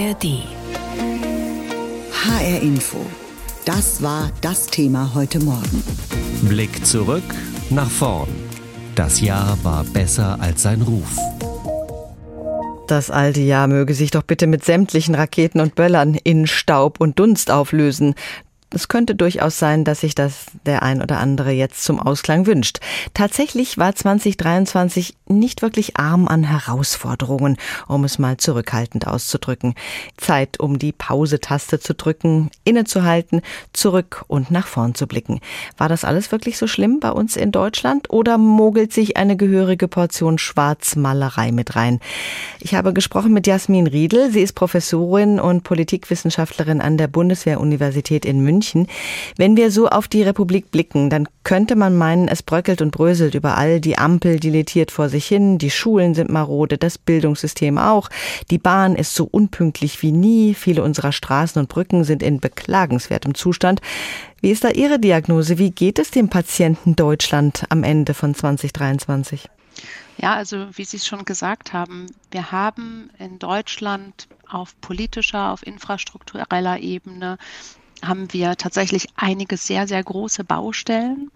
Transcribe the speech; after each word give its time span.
ARD. 0.00 0.42
HR 2.24 2.62
Info. 2.62 3.04
Das 3.66 4.02
war 4.02 4.30
das 4.40 4.66
Thema 4.66 5.10
heute 5.14 5.40
Morgen. 5.40 5.84
Blick 6.42 6.86
zurück 6.86 7.22
nach 7.68 7.90
vorn. 7.90 8.30
Das 8.94 9.20
Jahr 9.20 9.58
war 9.62 9.84
besser 9.84 10.38
als 10.40 10.62
sein 10.62 10.80
Ruf. 10.80 11.16
Das 12.86 13.10
alte 13.10 13.40
Jahr 13.40 13.66
möge 13.66 13.92
sich 13.92 14.10
doch 14.10 14.22
bitte 14.22 14.46
mit 14.46 14.64
sämtlichen 14.64 15.14
Raketen 15.14 15.60
und 15.60 15.74
Böllern 15.74 16.14
in 16.14 16.46
Staub 16.46 16.98
und 16.98 17.18
Dunst 17.18 17.50
auflösen 17.50 18.14
es 18.72 18.86
könnte 18.86 19.16
durchaus 19.16 19.58
sein, 19.58 19.84
dass 19.84 20.00
sich 20.00 20.14
das 20.14 20.46
der 20.64 20.84
ein 20.84 21.02
oder 21.02 21.18
andere 21.18 21.50
jetzt 21.50 21.82
zum 21.82 21.98
Ausklang 21.98 22.46
wünscht. 22.46 22.78
Tatsächlich 23.14 23.78
war 23.78 23.96
2023 23.96 25.16
nicht 25.26 25.62
wirklich 25.62 25.96
arm 25.96 26.28
an 26.28 26.44
Herausforderungen, 26.44 27.56
um 27.88 28.04
es 28.04 28.20
mal 28.20 28.36
zurückhaltend 28.36 29.08
auszudrücken. 29.08 29.74
Zeit, 30.16 30.60
um 30.60 30.78
die 30.78 30.92
Pause-Taste 30.92 31.80
zu 31.80 31.94
drücken, 31.94 32.50
innezuhalten, 32.62 33.42
zurück 33.72 34.24
und 34.28 34.52
nach 34.52 34.68
vorn 34.68 34.94
zu 34.94 35.08
blicken. 35.08 35.40
War 35.76 35.88
das 35.88 36.04
alles 36.04 36.30
wirklich 36.30 36.56
so 36.56 36.68
schlimm 36.68 37.00
bei 37.00 37.10
uns 37.10 37.36
in 37.36 37.50
Deutschland 37.50 38.10
oder 38.10 38.38
mogelt 38.38 38.92
sich 38.92 39.16
eine 39.16 39.36
gehörige 39.36 39.88
Portion 39.88 40.38
Schwarzmalerei 40.38 41.50
mit 41.50 41.74
rein? 41.74 41.98
Ich 42.60 42.76
habe 42.76 42.92
gesprochen 42.92 43.32
mit 43.32 43.48
Jasmin 43.48 43.88
Riedel. 43.88 44.30
Sie 44.30 44.42
ist 44.42 44.52
Professorin 44.52 45.40
und 45.40 45.64
Politikwissenschaftlerin 45.64 46.80
an 46.80 46.96
der 46.96 47.08
Bundeswehruniversität 47.08 48.24
in 48.24 48.40
München. 48.40 48.59
München. 48.60 48.86
Wenn 49.36 49.56
wir 49.56 49.70
so 49.70 49.88
auf 49.88 50.06
die 50.06 50.22
Republik 50.22 50.70
blicken, 50.70 51.08
dann 51.08 51.26
könnte 51.44 51.76
man 51.76 51.96
meinen, 51.96 52.28
es 52.28 52.42
bröckelt 52.42 52.82
und 52.82 52.90
bröselt 52.90 53.34
überall. 53.34 53.80
Die 53.80 53.96
Ampel 53.96 54.38
dilettiert 54.38 54.90
vor 54.90 55.08
sich 55.08 55.26
hin, 55.26 55.56
die 55.56 55.70
Schulen 55.70 56.14
sind 56.14 56.30
marode, 56.30 56.76
das 56.76 56.98
Bildungssystem 56.98 57.78
auch. 57.78 58.10
Die 58.50 58.58
Bahn 58.58 58.96
ist 58.96 59.14
so 59.14 59.24
unpünktlich 59.24 60.02
wie 60.02 60.12
nie. 60.12 60.52
Viele 60.52 60.82
unserer 60.82 61.12
Straßen 61.12 61.58
und 61.58 61.70
Brücken 61.70 62.04
sind 62.04 62.22
in 62.22 62.40
beklagenswertem 62.40 63.34
Zustand. 63.34 63.80
Wie 64.42 64.50
ist 64.50 64.64
da 64.64 64.68
Ihre 64.68 64.98
Diagnose? 64.98 65.56
Wie 65.56 65.70
geht 65.70 65.98
es 65.98 66.10
dem 66.10 66.28
Patienten 66.28 66.96
Deutschland 66.96 67.64
am 67.70 67.82
Ende 67.82 68.12
von 68.12 68.34
2023? 68.34 69.48
Ja, 70.18 70.34
also 70.34 70.66
wie 70.72 70.84
Sie 70.84 70.98
es 70.98 71.06
schon 71.06 71.24
gesagt 71.24 71.72
haben, 71.72 72.06
wir 72.30 72.52
haben 72.52 73.10
in 73.18 73.38
Deutschland 73.38 74.28
auf 74.46 74.78
politischer, 74.80 75.52
auf 75.52 75.66
infrastruktureller 75.66 76.78
Ebene 76.80 77.38
haben 78.02 78.32
wir 78.32 78.56
tatsächlich 78.56 79.08
einige 79.16 79.56
sehr, 79.56 79.86
sehr 79.86 80.02
große 80.02 80.44
Baustellen 80.44 81.30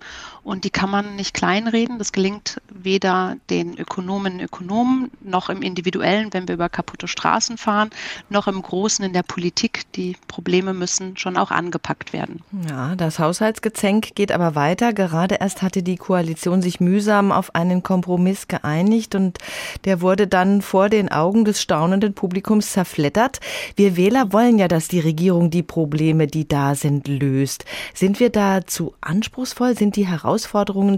und 0.44 0.64
die 0.64 0.70
kann 0.70 0.90
man 0.90 1.16
nicht 1.16 1.34
kleinreden. 1.34 1.98
Das 1.98 2.12
gelingt 2.12 2.60
weder 2.68 3.36
den 3.50 3.78
Ökonomen 3.78 4.40
Ökonomen 4.40 5.10
noch 5.22 5.48
im 5.48 5.62
Individuellen, 5.62 6.32
wenn 6.32 6.46
wir 6.46 6.54
über 6.54 6.68
kaputte 6.68 7.08
Straßen 7.08 7.56
fahren, 7.56 7.90
noch 8.28 8.46
im 8.46 8.60
Großen 8.60 9.04
in 9.04 9.14
der 9.14 9.22
Politik. 9.22 9.82
Die 9.94 10.16
Probleme 10.28 10.74
müssen 10.74 11.16
schon 11.16 11.38
auch 11.38 11.50
angepackt 11.50 12.12
werden. 12.12 12.42
Ja, 12.68 12.94
das 12.94 13.18
Haushaltsgezänk 13.18 14.14
geht 14.14 14.32
aber 14.32 14.54
weiter. 14.54 14.92
Gerade 14.92 15.36
erst 15.36 15.62
hatte 15.62 15.82
die 15.82 15.96
Koalition 15.96 16.60
sich 16.60 16.78
mühsam 16.78 17.32
auf 17.32 17.54
einen 17.54 17.82
Kompromiss 17.82 18.46
geeinigt 18.46 19.14
und 19.14 19.38
der 19.86 20.02
wurde 20.02 20.26
dann 20.26 20.60
vor 20.60 20.90
den 20.90 21.10
Augen 21.10 21.44
des 21.44 21.62
staunenden 21.62 22.12
Publikums 22.12 22.72
zerfleddert. 22.72 23.40
Wir 23.76 23.96
Wähler 23.96 24.32
wollen 24.32 24.58
ja, 24.58 24.68
dass 24.68 24.88
die 24.88 25.00
Regierung 25.00 25.50
die 25.50 25.62
Probleme, 25.62 26.26
die 26.26 26.46
da 26.46 26.74
sind, 26.74 27.08
löst. 27.08 27.64
Sind 27.94 28.20
wir 28.20 28.28
da 28.28 28.66
zu 28.66 28.94
anspruchsvoll? 29.00 29.76
Sind 29.76 29.96
die 29.96 30.06
Herausforderungen 30.06 30.33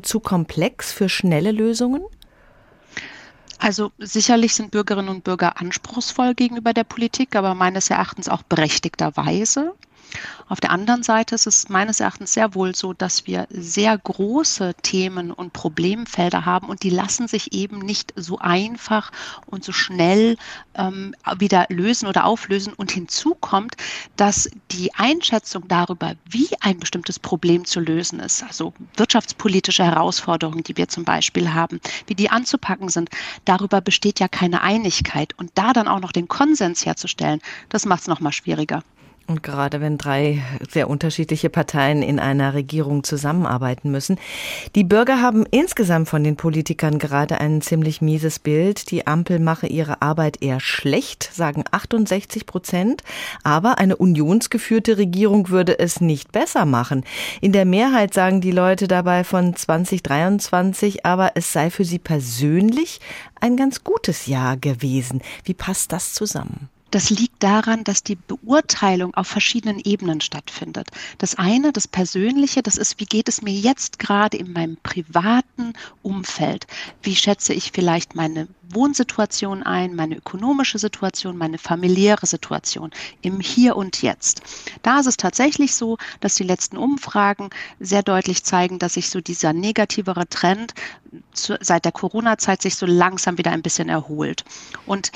zu 0.02 0.20
komplex 0.20 0.92
für 0.92 1.08
schnelle 1.08 1.52
Lösungen? 1.52 2.02
Also 3.58 3.90
sicherlich 3.98 4.54
sind 4.54 4.70
Bürgerinnen 4.70 5.08
und 5.08 5.24
Bürger 5.24 5.60
anspruchsvoll 5.60 6.34
gegenüber 6.34 6.72
der 6.72 6.84
Politik, 6.84 7.34
aber 7.36 7.54
meines 7.54 7.90
Erachtens 7.90 8.28
auch 8.28 8.42
berechtigterweise. 8.42 9.74
Auf 10.48 10.60
der 10.60 10.70
anderen 10.70 11.02
Seite 11.02 11.34
ist 11.34 11.46
es 11.46 11.68
meines 11.68 11.98
Erachtens 11.98 12.32
sehr 12.32 12.54
wohl 12.54 12.74
so, 12.74 12.92
dass 12.92 13.26
wir 13.26 13.48
sehr 13.50 13.98
große 13.98 14.74
Themen 14.82 15.32
und 15.32 15.52
Problemfelder 15.52 16.44
haben 16.44 16.68
und 16.68 16.84
die 16.84 16.90
lassen 16.90 17.26
sich 17.26 17.52
eben 17.52 17.80
nicht 17.80 18.12
so 18.14 18.38
einfach 18.38 19.10
und 19.46 19.64
so 19.64 19.72
schnell 19.72 20.36
ähm, 20.74 21.14
wieder 21.38 21.66
lösen 21.68 22.06
oder 22.06 22.24
auflösen. 22.24 22.72
Und 22.72 22.92
hinzu 22.92 23.34
kommt, 23.34 23.76
dass 24.16 24.48
die 24.70 24.94
Einschätzung 24.94 25.66
darüber, 25.66 26.14
wie 26.28 26.48
ein 26.60 26.78
bestimmtes 26.78 27.18
Problem 27.18 27.64
zu 27.64 27.80
lösen 27.80 28.20
ist, 28.20 28.44
also 28.44 28.72
wirtschaftspolitische 28.96 29.84
Herausforderungen, 29.84 30.62
die 30.62 30.76
wir 30.76 30.88
zum 30.88 31.04
Beispiel 31.04 31.52
haben, 31.52 31.80
wie 32.06 32.14
die 32.14 32.30
anzupacken 32.30 32.88
sind, 32.88 33.10
darüber 33.44 33.80
besteht 33.80 34.20
ja 34.20 34.28
keine 34.28 34.62
Einigkeit. 34.62 35.34
Und 35.38 35.50
da 35.54 35.72
dann 35.72 35.88
auch 35.88 36.00
noch 36.00 36.12
den 36.12 36.28
Konsens 36.28 36.86
herzustellen, 36.86 37.40
das 37.68 37.84
macht 37.84 38.02
es 38.02 38.06
nochmal 38.06 38.32
schwieriger. 38.32 38.82
Und 39.28 39.42
gerade 39.42 39.80
wenn 39.80 39.98
drei 39.98 40.40
sehr 40.70 40.88
unterschiedliche 40.88 41.50
Parteien 41.50 42.00
in 42.02 42.20
einer 42.20 42.54
Regierung 42.54 43.02
zusammenarbeiten 43.02 43.90
müssen. 43.90 44.18
Die 44.76 44.84
Bürger 44.84 45.20
haben 45.20 45.44
insgesamt 45.50 46.08
von 46.08 46.22
den 46.22 46.36
Politikern 46.36 47.00
gerade 47.00 47.40
ein 47.40 47.60
ziemlich 47.60 48.00
mieses 48.00 48.38
Bild. 48.38 48.90
Die 48.92 49.08
Ampel 49.08 49.40
mache 49.40 49.66
ihre 49.66 50.00
Arbeit 50.00 50.42
eher 50.42 50.60
schlecht, 50.60 51.28
sagen 51.32 51.64
68 51.68 52.46
Prozent. 52.46 53.02
Aber 53.42 53.78
eine 53.78 53.96
unionsgeführte 53.96 54.96
Regierung 54.96 55.48
würde 55.48 55.76
es 55.76 56.00
nicht 56.00 56.30
besser 56.30 56.64
machen. 56.64 57.04
In 57.40 57.50
der 57.50 57.64
Mehrheit 57.64 58.14
sagen 58.14 58.40
die 58.40 58.52
Leute 58.52 58.86
dabei 58.86 59.24
von 59.24 59.56
2023, 59.56 61.04
aber 61.04 61.32
es 61.34 61.52
sei 61.52 61.70
für 61.70 61.84
sie 61.84 61.98
persönlich 61.98 63.00
ein 63.40 63.56
ganz 63.56 63.82
gutes 63.82 64.26
Jahr 64.26 64.56
gewesen. 64.56 65.20
Wie 65.44 65.54
passt 65.54 65.90
das 65.90 66.14
zusammen? 66.14 66.68
Das 66.92 67.10
liegt 67.10 67.42
daran, 67.42 67.82
dass 67.82 68.04
die 68.04 68.14
Beurteilung 68.14 69.12
auf 69.14 69.26
verschiedenen 69.26 69.80
Ebenen 69.80 70.20
stattfindet. 70.20 70.88
Das 71.18 71.34
eine, 71.34 71.72
das 71.72 71.88
Persönliche, 71.88 72.62
das 72.62 72.76
ist, 72.76 73.00
wie 73.00 73.06
geht 73.06 73.28
es 73.28 73.42
mir 73.42 73.52
jetzt 73.52 73.98
gerade 73.98 74.36
in 74.36 74.52
meinem 74.52 74.76
privaten 74.82 75.72
Umfeld? 76.02 76.66
Wie 77.02 77.16
schätze 77.16 77.52
ich 77.52 77.72
vielleicht 77.72 78.14
meine 78.14 78.46
Wohnsituation 78.68 79.64
ein, 79.64 79.96
meine 79.96 80.16
ökonomische 80.16 80.78
Situation, 80.78 81.36
meine 81.36 81.58
familiäre 81.58 82.26
Situation 82.26 82.90
im 83.20 83.40
Hier 83.40 83.76
und 83.76 84.00
Jetzt? 84.02 84.42
Da 84.82 85.00
ist 85.00 85.06
es 85.06 85.16
tatsächlich 85.16 85.74
so, 85.74 85.98
dass 86.20 86.36
die 86.36 86.44
letzten 86.44 86.76
Umfragen 86.76 87.50
sehr 87.80 88.04
deutlich 88.04 88.44
zeigen, 88.44 88.78
dass 88.78 88.94
sich 88.94 89.10
so 89.10 89.20
dieser 89.20 89.52
negativere 89.52 90.28
Trend 90.28 90.72
seit 91.32 91.84
der 91.84 91.92
Corona-Zeit 91.92 92.62
sich 92.62 92.76
so 92.76 92.86
langsam 92.86 93.38
wieder 93.38 93.50
ein 93.50 93.62
bisschen 93.62 93.88
erholt. 93.88 94.44
Und 94.86 95.12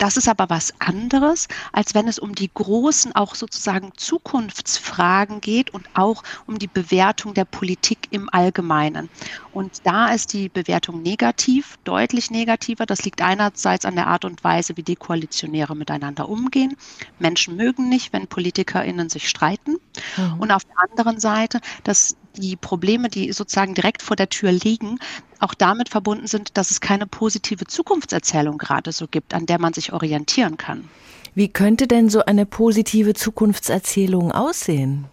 das 0.00 0.16
ist 0.16 0.28
aber 0.28 0.48
was 0.48 0.72
anderes, 0.80 1.46
als 1.72 1.94
wenn 1.94 2.08
es 2.08 2.18
um 2.18 2.34
die 2.34 2.50
großen, 2.52 3.14
auch 3.14 3.34
sozusagen 3.34 3.92
Zukunftsfragen 3.96 5.42
geht 5.42 5.74
und 5.74 5.88
auch 5.92 6.22
um 6.46 6.58
die 6.58 6.68
Bewertung 6.68 7.34
der 7.34 7.44
Politik 7.44 8.08
im 8.10 8.30
Allgemeinen. 8.32 9.10
Und 9.52 9.82
da 9.84 10.08
ist 10.08 10.32
die 10.32 10.48
Bewertung 10.48 11.02
negativ, 11.02 11.78
deutlich 11.84 12.30
negativer. 12.30 12.86
Das 12.86 13.04
liegt 13.04 13.20
einerseits 13.20 13.84
an 13.84 13.94
der 13.94 14.06
Art 14.06 14.24
und 14.24 14.42
Weise, 14.42 14.78
wie 14.78 14.82
die 14.82 14.96
Koalitionäre 14.96 15.76
miteinander 15.76 16.30
umgehen. 16.30 16.76
Menschen 17.18 17.56
mögen 17.56 17.90
nicht, 17.90 18.14
wenn 18.14 18.26
PolitikerInnen 18.26 19.10
sich 19.10 19.28
streiten. 19.28 19.76
Mhm. 20.16 20.40
Und 20.40 20.50
auf 20.50 20.64
der 20.64 20.90
anderen 20.90 21.20
Seite, 21.20 21.60
dass 21.84 22.16
die 22.36 22.56
Probleme, 22.56 23.08
die 23.08 23.32
sozusagen 23.32 23.74
direkt 23.74 24.02
vor 24.02 24.16
der 24.16 24.28
Tür 24.28 24.52
liegen, 24.52 24.98
auch 25.38 25.54
damit 25.54 25.88
verbunden 25.88 26.26
sind, 26.26 26.56
dass 26.56 26.70
es 26.70 26.80
keine 26.80 27.06
positive 27.06 27.66
Zukunftserzählung 27.66 28.58
gerade 28.58 28.92
so 28.92 29.06
gibt, 29.06 29.34
an 29.34 29.46
der 29.46 29.60
man 29.60 29.72
sich 29.72 29.92
orientieren 29.92 30.56
kann. 30.56 30.88
Wie 31.34 31.48
könnte 31.48 31.86
denn 31.86 32.10
so 32.10 32.24
eine 32.24 32.46
positive 32.46 33.14
Zukunftserzählung 33.14 34.32
aussehen? 34.32 35.06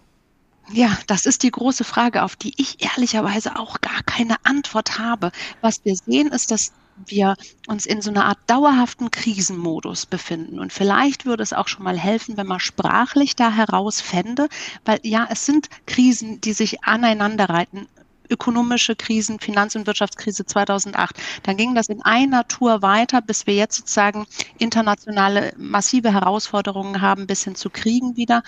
Ja, 0.71 0.97
das 1.07 1.25
ist 1.25 1.43
die 1.43 1.51
große 1.51 1.83
Frage, 1.83 2.23
auf 2.23 2.35
die 2.35 2.53
ich 2.57 2.83
ehrlicherweise 2.83 3.57
auch 3.57 3.79
gar 3.79 4.03
keine 4.03 4.35
Antwort 4.43 4.99
habe. 4.99 5.31
Was 5.61 5.85
wir 5.85 5.95
sehen, 5.95 6.27
ist, 6.27 6.51
dass 6.51 6.73
wir 7.05 7.35
uns 7.67 7.85
in 7.85 8.01
so 8.01 8.09
einer 8.09 8.25
Art 8.25 8.39
dauerhaften 8.47 9.11
Krisenmodus 9.11 10.05
befinden. 10.05 10.59
Und 10.59 10.73
vielleicht 10.73 11.25
würde 11.25 11.43
es 11.43 11.53
auch 11.53 11.67
schon 11.67 11.83
mal 11.83 11.97
helfen, 11.97 12.37
wenn 12.37 12.47
man 12.47 12.59
sprachlich 12.59 13.35
da 13.35 13.51
herausfände, 13.51 14.47
weil 14.85 14.99
ja, 15.03 15.27
es 15.29 15.45
sind 15.45 15.69
Krisen, 15.85 16.41
die 16.41 16.53
sich 16.53 16.83
aneinanderreiten 16.83 17.87
ökonomische 18.29 18.95
Krisen, 18.95 19.39
Finanz- 19.39 19.75
und 19.75 19.87
Wirtschaftskrise 19.87 20.45
2008. 20.45 21.15
Dann 21.43 21.57
ging 21.57 21.75
das 21.75 21.87
in 21.87 22.01
einer 22.01 22.47
Tour 22.47 22.81
weiter, 22.81 23.21
bis 23.21 23.47
wir 23.47 23.55
jetzt 23.55 23.77
sozusagen 23.77 24.25
internationale 24.57 25.53
massive 25.57 26.13
Herausforderungen 26.13 27.01
haben, 27.01 27.27
bis 27.27 27.43
hin 27.43 27.55
zu 27.55 27.69
Kriegen 27.69 28.17
wieder 28.17 28.43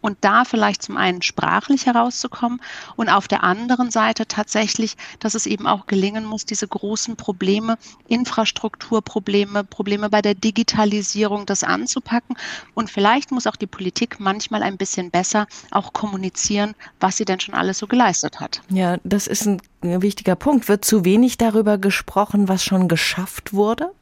und 0.00 0.18
da 0.20 0.44
vielleicht 0.44 0.82
zum 0.82 0.96
einen 0.96 1.22
sprachlich 1.22 1.86
herauszukommen 1.86 2.60
und 2.96 3.08
auf 3.08 3.28
der 3.28 3.44
anderen 3.44 3.90
Seite 3.90 4.26
tatsächlich, 4.26 4.96
dass 5.18 5.34
es 5.34 5.46
eben 5.46 5.66
auch 5.66 5.86
gelingen 5.86 6.24
muss, 6.24 6.44
diese 6.44 6.68
großen 6.68 7.16
Probleme, 7.16 7.78
Infrastrukturprobleme, 8.08 9.64
Probleme 9.64 10.10
bei 10.10 10.22
der 10.22 10.34
Digitalisierung, 10.34 11.46
das 11.46 11.64
anzupacken. 11.64 12.36
Und 12.74 12.90
vielleicht 12.90 13.30
muss 13.30 13.46
auch 13.46 13.56
die 13.56 13.66
Politik 13.66 14.20
manchmal 14.20 14.62
ein 14.62 14.76
bisschen 14.76 15.10
besser 15.10 15.46
auch 15.70 15.92
kommunizieren, 15.92 16.74
was 17.00 17.16
sie 17.16 17.24
denn 17.24 17.40
schon 17.40 17.54
alles 17.54 17.78
so 17.78 17.86
geleistet 17.86 18.40
hat. 18.40 18.62
Ja, 18.68 18.98
das 19.04 19.26
ist 19.26 19.46
ein 19.46 19.60
wichtiger 19.82 20.36
Punkt. 20.36 20.68
Wird 20.68 20.84
zu 20.84 21.04
wenig 21.04 21.38
darüber 21.38 21.78
gesprochen, 21.78 22.48
was 22.48 22.64
schon 22.64 22.88
geschafft 22.88 23.52
wurde? 23.52 23.92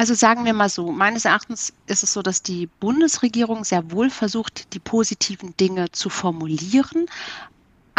Also 0.00 0.14
sagen 0.14 0.44
wir 0.44 0.52
mal 0.54 0.68
so, 0.68 0.92
meines 0.92 1.24
Erachtens 1.24 1.72
ist 1.88 2.04
es 2.04 2.12
so, 2.12 2.22
dass 2.22 2.40
die 2.40 2.68
Bundesregierung 2.68 3.64
sehr 3.64 3.90
wohl 3.90 4.10
versucht, 4.10 4.72
die 4.72 4.78
positiven 4.78 5.56
Dinge 5.56 5.90
zu 5.90 6.08
formulieren, 6.08 7.06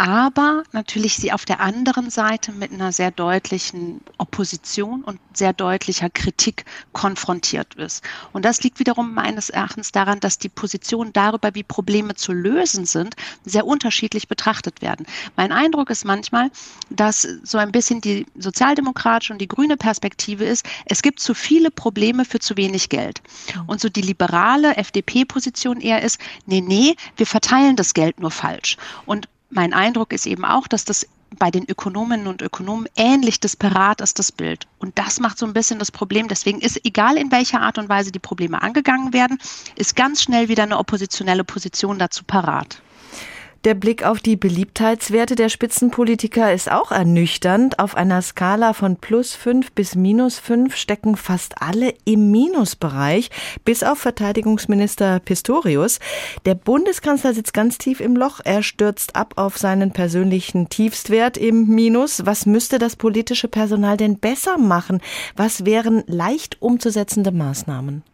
aber 0.00 0.62
natürlich 0.72 1.16
sie 1.16 1.30
auf 1.30 1.44
der 1.44 1.60
anderen 1.60 2.08
Seite 2.08 2.52
mit 2.52 2.72
einer 2.72 2.90
sehr 2.90 3.10
deutlichen 3.10 4.00
Opposition 4.16 5.04
und 5.04 5.20
sehr 5.34 5.52
deutlicher 5.52 6.08
Kritik 6.08 6.64
konfrontiert 6.94 7.74
ist. 7.74 8.02
Und 8.32 8.46
das 8.46 8.62
liegt 8.62 8.78
wiederum 8.78 9.12
meines 9.12 9.50
Erachtens 9.50 9.92
daran, 9.92 10.18
dass 10.18 10.38
die 10.38 10.48
Positionen 10.48 11.12
darüber, 11.12 11.54
wie 11.54 11.62
Probleme 11.62 12.14
zu 12.14 12.32
lösen 12.32 12.86
sind, 12.86 13.14
sehr 13.44 13.66
unterschiedlich 13.66 14.26
betrachtet 14.26 14.80
werden. 14.80 15.04
Mein 15.36 15.52
Eindruck 15.52 15.90
ist 15.90 16.06
manchmal, 16.06 16.50
dass 16.88 17.28
so 17.42 17.58
ein 17.58 17.70
bisschen 17.70 18.00
die 18.00 18.24
sozialdemokratische 18.38 19.34
und 19.34 19.38
die 19.38 19.48
grüne 19.48 19.76
Perspektive 19.76 20.46
ist, 20.46 20.64
es 20.86 21.02
gibt 21.02 21.20
zu 21.20 21.34
viele 21.34 21.70
Probleme 21.70 22.24
für 22.24 22.38
zu 22.38 22.56
wenig 22.56 22.88
Geld. 22.88 23.20
Und 23.66 23.82
so 23.82 23.90
die 23.90 24.00
liberale 24.00 24.78
FDP-Position 24.78 25.82
eher 25.82 26.02
ist, 26.02 26.18
nee, 26.46 26.62
nee, 26.62 26.96
wir 27.18 27.26
verteilen 27.26 27.76
das 27.76 27.92
Geld 27.92 28.18
nur 28.18 28.30
falsch. 28.30 28.78
Und 29.04 29.28
mein 29.50 29.72
Eindruck 29.72 30.12
ist 30.12 30.26
eben 30.26 30.44
auch, 30.44 30.66
dass 30.68 30.84
das 30.84 31.06
bei 31.38 31.50
den 31.50 31.68
Ökonominnen 31.68 32.26
und 32.26 32.42
Ökonomen 32.42 32.88
ähnlich 32.96 33.38
disparat 33.40 34.00
ist, 34.00 34.18
das 34.18 34.32
Bild. 34.32 34.66
Und 34.78 34.98
das 34.98 35.20
macht 35.20 35.38
so 35.38 35.46
ein 35.46 35.52
bisschen 35.52 35.78
das 35.78 35.92
Problem. 35.92 36.28
Deswegen 36.28 36.60
ist, 36.60 36.84
egal 36.84 37.16
in 37.16 37.30
welcher 37.30 37.60
Art 37.60 37.78
und 37.78 37.88
Weise 37.88 38.10
die 38.10 38.18
Probleme 38.18 38.60
angegangen 38.62 39.12
werden, 39.12 39.38
ist 39.76 39.94
ganz 39.94 40.22
schnell 40.22 40.48
wieder 40.48 40.64
eine 40.64 40.78
oppositionelle 40.78 41.44
Position 41.44 41.98
dazu 41.98 42.24
parat. 42.24 42.82
Der 43.64 43.74
Blick 43.74 44.04
auf 44.04 44.20
die 44.20 44.36
Beliebtheitswerte 44.36 45.34
der 45.34 45.50
Spitzenpolitiker 45.50 46.50
ist 46.54 46.72
auch 46.72 46.92
ernüchternd. 46.92 47.78
Auf 47.78 47.94
einer 47.94 48.22
Skala 48.22 48.72
von 48.72 48.96
plus 48.96 49.34
fünf 49.34 49.72
bis 49.72 49.94
minus 49.94 50.38
fünf 50.38 50.76
stecken 50.76 51.14
fast 51.14 51.60
alle 51.60 51.92
im 52.06 52.30
Minusbereich, 52.30 53.28
bis 53.66 53.82
auf 53.82 53.98
Verteidigungsminister 53.98 55.20
Pistorius. 55.20 55.98
Der 56.46 56.54
Bundeskanzler 56.54 57.34
sitzt 57.34 57.52
ganz 57.52 57.76
tief 57.76 58.00
im 58.00 58.16
Loch. 58.16 58.40
Er 58.42 58.62
stürzt 58.62 59.14
ab 59.14 59.34
auf 59.36 59.58
seinen 59.58 59.92
persönlichen 59.92 60.70
Tiefstwert 60.70 61.36
im 61.36 61.66
Minus. 61.66 62.24
Was 62.24 62.46
müsste 62.46 62.78
das 62.78 62.96
politische 62.96 63.48
Personal 63.48 63.98
denn 63.98 64.18
besser 64.18 64.56
machen? 64.56 65.02
Was 65.36 65.66
wären 65.66 66.02
leicht 66.06 66.56
umzusetzende 66.62 67.30
Maßnahmen? 67.30 68.04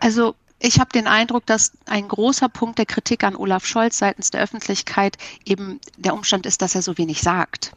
Also 0.00 0.34
ich 0.64 0.80
habe 0.80 0.90
den 0.90 1.06
Eindruck, 1.06 1.44
dass 1.44 1.72
ein 1.84 2.08
großer 2.08 2.48
Punkt 2.48 2.78
der 2.78 2.86
Kritik 2.86 3.22
an 3.22 3.36
Olaf 3.36 3.66
Scholz 3.66 3.98
seitens 3.98 4.30
der 4.30 4.40
Öffentlichkeit 4.40 5.18
eben 5.44 5.78
der 5.98 6.14
Umstand 6.14 6.46
ist, 6.46 6.62
dass 6.62 6.74
er 6.74 6.80
so 6.80 6.96
wenig 6.96 7.20
sagt. 7.20 7.72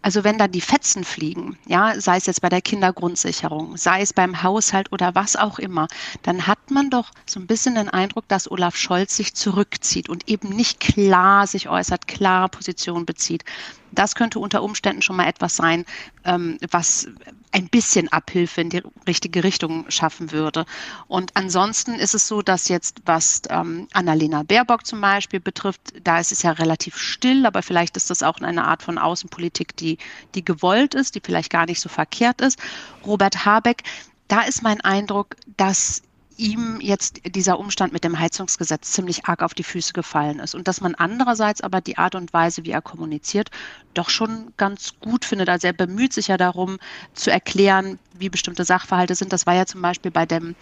Also 0.00 0.22
wenn 0.24 0.38
da 0.38 0.46
die 0.48 0.60
Fetzen 0.60 1.04
fliegen, 1.04 1.58
ja, 1.66 2.00
sei 2.00 2.16
es 2.16 2.26
jetzt 2.26 2.40
bei 2.40 2.48
der 2.48 2.62
Kindergrundsicherung, 2.62 3.76
sei 3.76 4.00
es 4.00 4.12
beim 4.12 4.42
Haushalt 4.42 4.92
oder 4.92 5.14
was 5.14 5.34
auch 5.36 5.58
immer, 5.58 5.88
dann 6.22 6.46
hat 6.46 6.59
man 6.70 6.90
doch 6.90 7.10
so 7.26 7.40
ein 7.40 7.46
bisschen 7.46 7.74
den 7.74 7.88
Eindruck, 7.88 8.26
dass 8.28 8.50
Olaf 8.50 8.76
Scholz 8.76 9.16
sich 9.16 9.34
zurückzieht 9.34 10.08
und 10.08 10.28
eben 10.28 10.50
nicht 10.50 10.80
klar 10.80 11.46
sich 11.46 11.68
äußert, 11.68 12.06
klar 12.06 12.48
Position 12.48 13.06
bezieht. 13.06 13.44
Das 13.92 14.14
könnte 14.14 14.38
unter 14.38 14.62
Umständen 14.62 15.02
schon 15.02 15.16
mal 15.16 15.26
etwas 15.26 15.56
sein, 15.56 15.84
ähm, 16.24 16.58
was 16.70 17.08
ein 17.52 17.68
bisschen 17.68 18.08
Abhilfe 18.12 18.60
in 18.60 18.70
die 18.70 18.82
richtige 19.06 19.42
Richtung 19.42 19.90
schaffen 19.90 20.30
würde. 20.30 20.64
Und 21.08 21.32
ansonsten 21.34 21.94
ist 21.94 22.14
es 22.14 22.28
so, 22.28 22.42
dass 22.42 22.68
jetzt, 22.68 23.02
was 23.04 23.42
ähm, 23.50 23.88
Annalena 23.92 24.44
Baerbock 24.44 24.86
zum 24.86 25.00
Beispiel 25.00 25.40
betrifft, 25.40 25.80
da 26.04 26.20
ist 26.20 26.30
es 26.30 26.42
ja 26.42 26.52
relativ 26.52 26.96
still, 26.96 27.46
aber 27.46 27.62
vielleicht 27.62 27.96
ist 27.96 28.10
das 28.10 28.22
auch 28.22 28.38
eine 28.38 28.64
Art 28.64 28.82
von 28.82 28.98
Außenpolitik, 28.98 29.76
die, 29.76 29.98
die 30.34 30.44
gewollt 30.44 30.94
ist, 30.94 31.16
die 31.16 31.20
vielleicht 31.24 31.50
gar 31.50 31.66
nicht 31.66 31.80
so 31.80 31.88
verkehrt 31.88 32.40
ist. 32.40 32.58
Robert 33.04 33.44
Habeck, 33.44 33.82
da 34.28 34.42
ist 34.42 34.62
mein 34.62 34.80
Eindruck, 34.80 35.34
dass 35.56 36.02
ihm 36.40 36.80
jetzt 36.80 37.20
dieser 37.24 37.58
Umstand 37.58 37.92
mit 37.92 38.02
dem 38.02 38.18
Heizungsgesetz 38.18 38.92
ziemlich 38.92 39.26
arg 39.26 39.42
auf 39.42 39.52
die 39.52 39.62
Füße 39.62 39.92
gefallen 39.92 40.38
ist 40.38 40.54
und 40.54 40.66
dass 40.66 40.80
man 40.80 40.94
andererseits 40.94 41.60
aber 41.60 41.80
die 41.80 41.98
Art 41.98 42.14
und 42.14 42.32
Weise, 42.32 42.64
wie 42.64 42.70
er 42.70 42.80
kommuniziert, 42.80 43.50
doch 43.92 44.08
schon 44.08 44.52
ganz 44.56 44.94
gut 45.00 45.24
findet. 45.24 45.48
Also 45.50 45.66
er 45.66 45.72
bemüht 45.74 46.12
sich 46.14 46.28
ja 46.28 46.38
darum 46.38 46.78
zu 47.12 47.30
erklären, 47.30 47.98
wie 48.14 48.30
bestimmte 48.30 48.64
Sachverhalte 48.64 49.14
sind. 49.14 49.32
Das 49.32 49.46
war 49.46 49.54
ja 49.54 49.66
zum 49.66 49.82
Beispiel 49.82 50.10
bei 50.10 50.24
dem, 50.24 50.56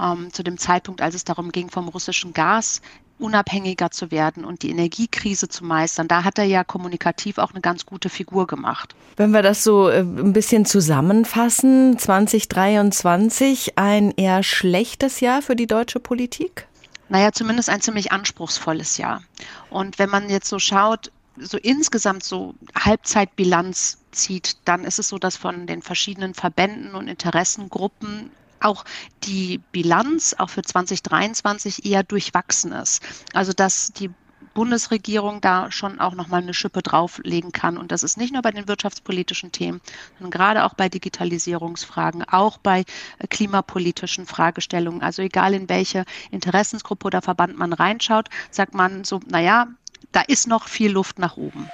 ähm, 0.00 0.32
zu 0.32 0.42
dem 0.42 0.56
Zeitpunkt, 0.56 1.00
als 1.00 1.14
es 1.14 1.24
darum 1.24 1.50
ging, 1.50 1.68
vom 1.68 1.88
russischen 1.88 2.32
Gas 2.32 2.80
unabhängiger 3.18 3.90
zu 3.90 4.10
werden 4.10 4.44
und 4.44 4.62
die 4.62 4.70
Energiekrise 4.70 5.48
zu 5.48 5.64
meistern. 5.64 6.08
Da 6.08 6.24
hat 6.24 6.38
er 6.38 6.44
ja 6.44 6.64
kommunikativ 6.64 7.38
auch 7.38 7.52
eine 7.52 7.60
ganz 7.60 7.86
gute 7.86 8.08
Figur 8.08 8.46
gemacht. 8.46 8.94
Wenn 9.16 9.30
wir 9.30 9.42
das 9.42 9.62
so 9.62 9.88
äh, 9.88 10.00
ein 10.00 10.32
bisschen 10.32 10.66
zusammenfassen, 10.66 11.98
2023 11.98 13.78
ein 13.78 14.12
eher 14.16 14.42
schlechtes 14.42 15.20
Jahr 15.20 15.42
für 15.42 15.56
die 15.56 15.66
deutsche 15.66 16.00
Politik? 16.00 16.66
Naja, 17.08 17.32
zumindest 17.32 17.68
ein 17.68 17.80
ziemlich 17.80 18.12
anspruchsvolles 18.12 18.96
Jahr. 18.96 19.22
Und 19.70 19.98
wenn 19.98 20.10
man 20.10 20.28
jetzt 20.28 20.48
so 20.48 20.58
schaut, 20.58 21.12
so 21.36 21.58
insgesamt 21.58 22.24
so 22.24 22.54
Halbzeitbilanz 22.76 23.98
zieht, 24.12 24.56
dann 24.64 24.84
ist 24.84 24.98
es 24.98 25.08
so, 25.08 25.18
dass 25.18 25.36
von 25.36 25.66
den 25.66 25.82
verschiedenen 25.82 26.34
Verbänden 26.34 26.94
und 26.94 27.08
Interessengruppen 27.08 28.30
auch 28.64 28.84
die 29.24 29.58
Bilanz 29.72 30.34
auch 30.38 30.50
für 30.50 30.62
2023 30.62 31.84
eher 31.84 32.02
durchwachsen 32.02 32.72
ist. 32.72 33.02
Also 33.32 33.52
dass 33.52 33.92
die 33.92 34.10
Bundesregierung 34.54 35.40
da 35.40 35.70
schon 35.70 36.00
auch 36.00 36.14
nochmal 36.14 36.42
eine 36.42 36.54
Schippe 36.54 36.80
drauflegen 36.80 37.52
kann. 37.52 37.76
Und 37.76 37.92
das 37.92 38.02
ist 38.02 38.16
nicht 38.16 38.32
nur 38.32 38.42
bei 38.42 38.52
den 38.52 38.68
wirtschaftspolitischen 38.68 39.52
Themen, 39.52 39.80
sondern 40.18 40.30
gerade 40.30 40.64
auch 40.64 40.74
bei 40.74 40.88
Digitalisierungsfragen, 40.88 42.24
auch 42.24 42.58
bei 42.58 42.84
äh, 43.18 43.26
klimapolitischen 43.26 44.26
Fragestellungen. 44.26 45.02
Also 45.02 45.22
egal 45.22 45.54
in 45.54 45.68
welche 45.68 46.04
Interessensgruppe 46.30 47.06
oder 47.06 47.20
Verband 47.20 47.58
man 47.58 47.72
reinschaut, 47.72 48.28
sagt 48.50 48.74
man 48.74 49.04
so, 49.04 49.20
naja, 49.26 49.66
da 50.12 50.20
ist 50.20 50.46
noch 50.46 50.68
viel 50.68 50.92
Luft 50.92 51.18
nach 51.18 51.36
oben. 51.36 51.68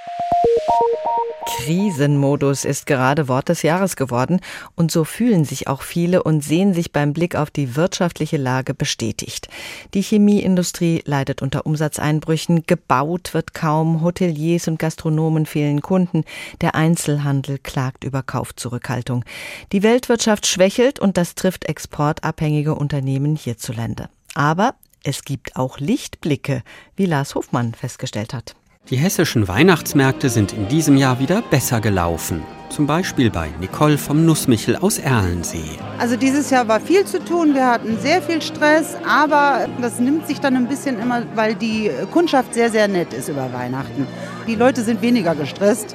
Krisenmodus 1.47 2.65
ist 2.65 2.87
gerade 2.87 3.29
Wort 3.29 3.49
des 3.49 3.63
Jahres 3.63 3.97
geworden 3.97 4.41
und 4.77 4.91
so 4.91 5.05
fühlen 5.05 5.45
sich 5.45 5.69
auch 5.69 5.83
viele 5.83 6.23
und 6.23 6.43
sehen 6.43 6.75
sich 6.75 6.93
beim 6.93 7.13
Blick 7.13 7.37
auf 7.37 7.51
die 7.51 7.77
wirtschaftliche 7.77 8.37
Lage 8.37 8.73
bestätigt. 8.73 9.49
Die 9.95 10.03
Chemieindustrie 10.03 11.03
leidet 11.05 11.43
unter 11.43 11.67
Umsatzeinbrüchen, 11.67 12.65
gebaut 12.67 13.35
wird 13.35 13.53
kaum, 13.55 14.03
Hoteliers 14.03 14.69
und 14.69 14.79
Gastronomen 14.79 15.45
fehlen 15.45 15.83
Kunden, 15.83 16.25
der 16.61 16.75
Einzelhandel 16.75 17.59
klagt 17.59 18.05
über 18.05 18.23
Kaufzurückhaltung. 18.23 19.25
Die 19.73 19.83
Weltwirtschaft 19.83 20.47
schwächelt 20.47 20.99
und 20.99 21.17
das 21.17 21.35
trifft 21.35 21.67
exportabhängige 21.67 22.75
Unternehmen 22.75 23.37
hierzulande. 23.37 24.09
Aber 24.35 24.75
es 25.05 25.25
gibt 25.25 25.57
auch 25.57 25.79
Lichtblicke, 25.79 26.63
wie 26.97 27.07
Lars 27.07 27.35
Hofmann 27.35 27.75
festgestellt 27.75 28.35
hat. 28.35 28.55
Die 28.91 28.97
hessischen 28.97 29.47
Weihnachtsmärkte 29.47 30.29
sind 30.29 30.53
in 30.53 30.67
diesem 30.67 30.97
Jahr 30.97 31.21
wieder 31.21 31.43
besser 31.43 31.81
gelaufen. 31.81 32.43
Zum 32.71 32.89
Beispiel 32.89 33.31
bei 33.31 33.49
Nicole 33.61 33.97
vom 33.97 34.25
Nussmichel 34.25 34.75
aus 34.75 34.99
Erlensee. 34.99 35.79
Also 35.99 36.17
dieses 36.17 36.51
Jahr 36.51 36.67
war 36.67 36.81
viel 36.81 37.05
zu 37.05 37.25
tun, 37.25 37.55
wir 37.55 37.69
hatten 37.69 37.99
sehr 38.01 38.21
viel 38.21 38.43
Stress, 38.43 38.97
aber 39.09 39.69
das 39.81 40.01
nimmt 40.01 40.27
sich 40.27 40.41
dann 40.41 40.57
ein 40.57 40.67
bisschen 40.67 40.99
immer, 40.99 41.23
weil 41.37 41.55
die 41.55 41.89
Kundschaft 42.11 42.53
sehr, 42.53 42.69
sehr 42.69 42.89
nett 42.89 43.13
ist 43.13 43.29
über 43.29 43.53
Weihnachten. 43.53 44.09
Die 44.49 44.57
Leute 44.57 44.83
sind 44.83 45.03
weniger 45.03 45.37
gestresst 45.37 45.95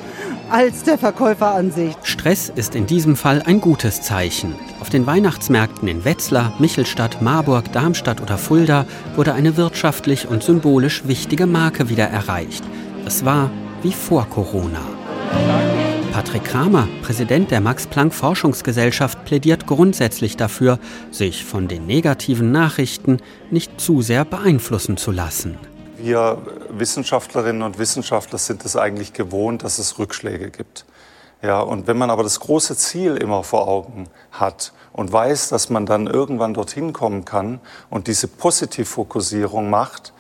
als 0.50 0.84
der 0.84 0.98
Verkäufer 0.98 1.54
an 1.54 1.72
sich. 1.72 1.94
Stress 2.04 2.48
ist 2.48 2.76
in 2.76 2.86
diesem 2.86 3.18
Fall 3.18 3.42
ein 3.46 3.60
gutes 3.60 4.04
Zeichen. 4.04 4.56
Auf 4.80 4.90
den 4.90 5.06
Weihnachtsmärkten 5.06 5.90
in 5.90 6.06
Wetzlar, 6.06 6.54
Michelstadt, 6.60 7.22
Marburg, 7.22 7.74
Darmstadt 7.74 8.22
oder 8.22 8.38
Fulda 8.38 8.86
wurde 9.18 9.34
eine 9.34 9.58
wirtschaftlich 9.58 10.30
und 10.30 10.44
symbolisch 10.44 11.06
wichtige 11.08 11.46
Marke 11.46 11.90
wieder 11.90 12.06
erreicht. 12.06 12.64
Es 13.08 13.24
war 13.24 13.52
wie 13.84 13.92
vor 13.92 14.26
Corona. 14.32 14.82
Patrick 16.12 16.44
Kramer, 16.46 16.88
Präsident 17.04 17.52
der 17.52 17.62
Max-Planck-Forschungsgesellschaft, 17.62 19.26
plädiert 19.26 19.68
grundsätzlich 19.68 20.38
dafür, 20.38 20.80
sich 21.12 21.46
von 21.46 21.68
den 21.68 21.86
negativen 21.86 22.52
Nachrichten 22.52 23.20
nicht 23.52 23.80
zu 23.80 24.02
sehr 24.02 24.26
beeinflussen 24.26 24.98
zu 24.98 25.12
lassen. 25.12 25.60
Wir 25.98 26.42
Wissenschaftlerinnen 26.72 27.62
und 27.62 27.78
Wissenschaftler 27.78 28.40
sind 28.40 28.66
es 28.66 28.76
eigentlich 28.76 29.14
gewohnt, 29.14 29.62
dass 29.62 29.78
es 29.78 30.00
Rückschläge 30.00 30.50
gibt. 30.50 30.86
Ja, 31.44 31.60
und 31.60 31.86
wenn 31.86 31.98
man 31.98 32.10
aber 32.10 32.24
das 32.24 32.40
große 32.40 32.76
Ziel 32.76 33.18
immer 33.18 33.44
vor 33.44 33.68
Augen 33.68 34.08
hat 34.32 34.74
und 34.94 35.12
weiß, 35.12 35.50
dass 35.50 35.70
man 35.70 35.86
dann 35.86 36.08
irgendwann 36.08 36.56
dorthin 36.56 36.92
kommen 36.92 37.24
kann 37.24 37.60
und 37.92 38.08
diese 38.08 38.28
Positivfokussierung 38.28 39.70
macht, 39.70 40.12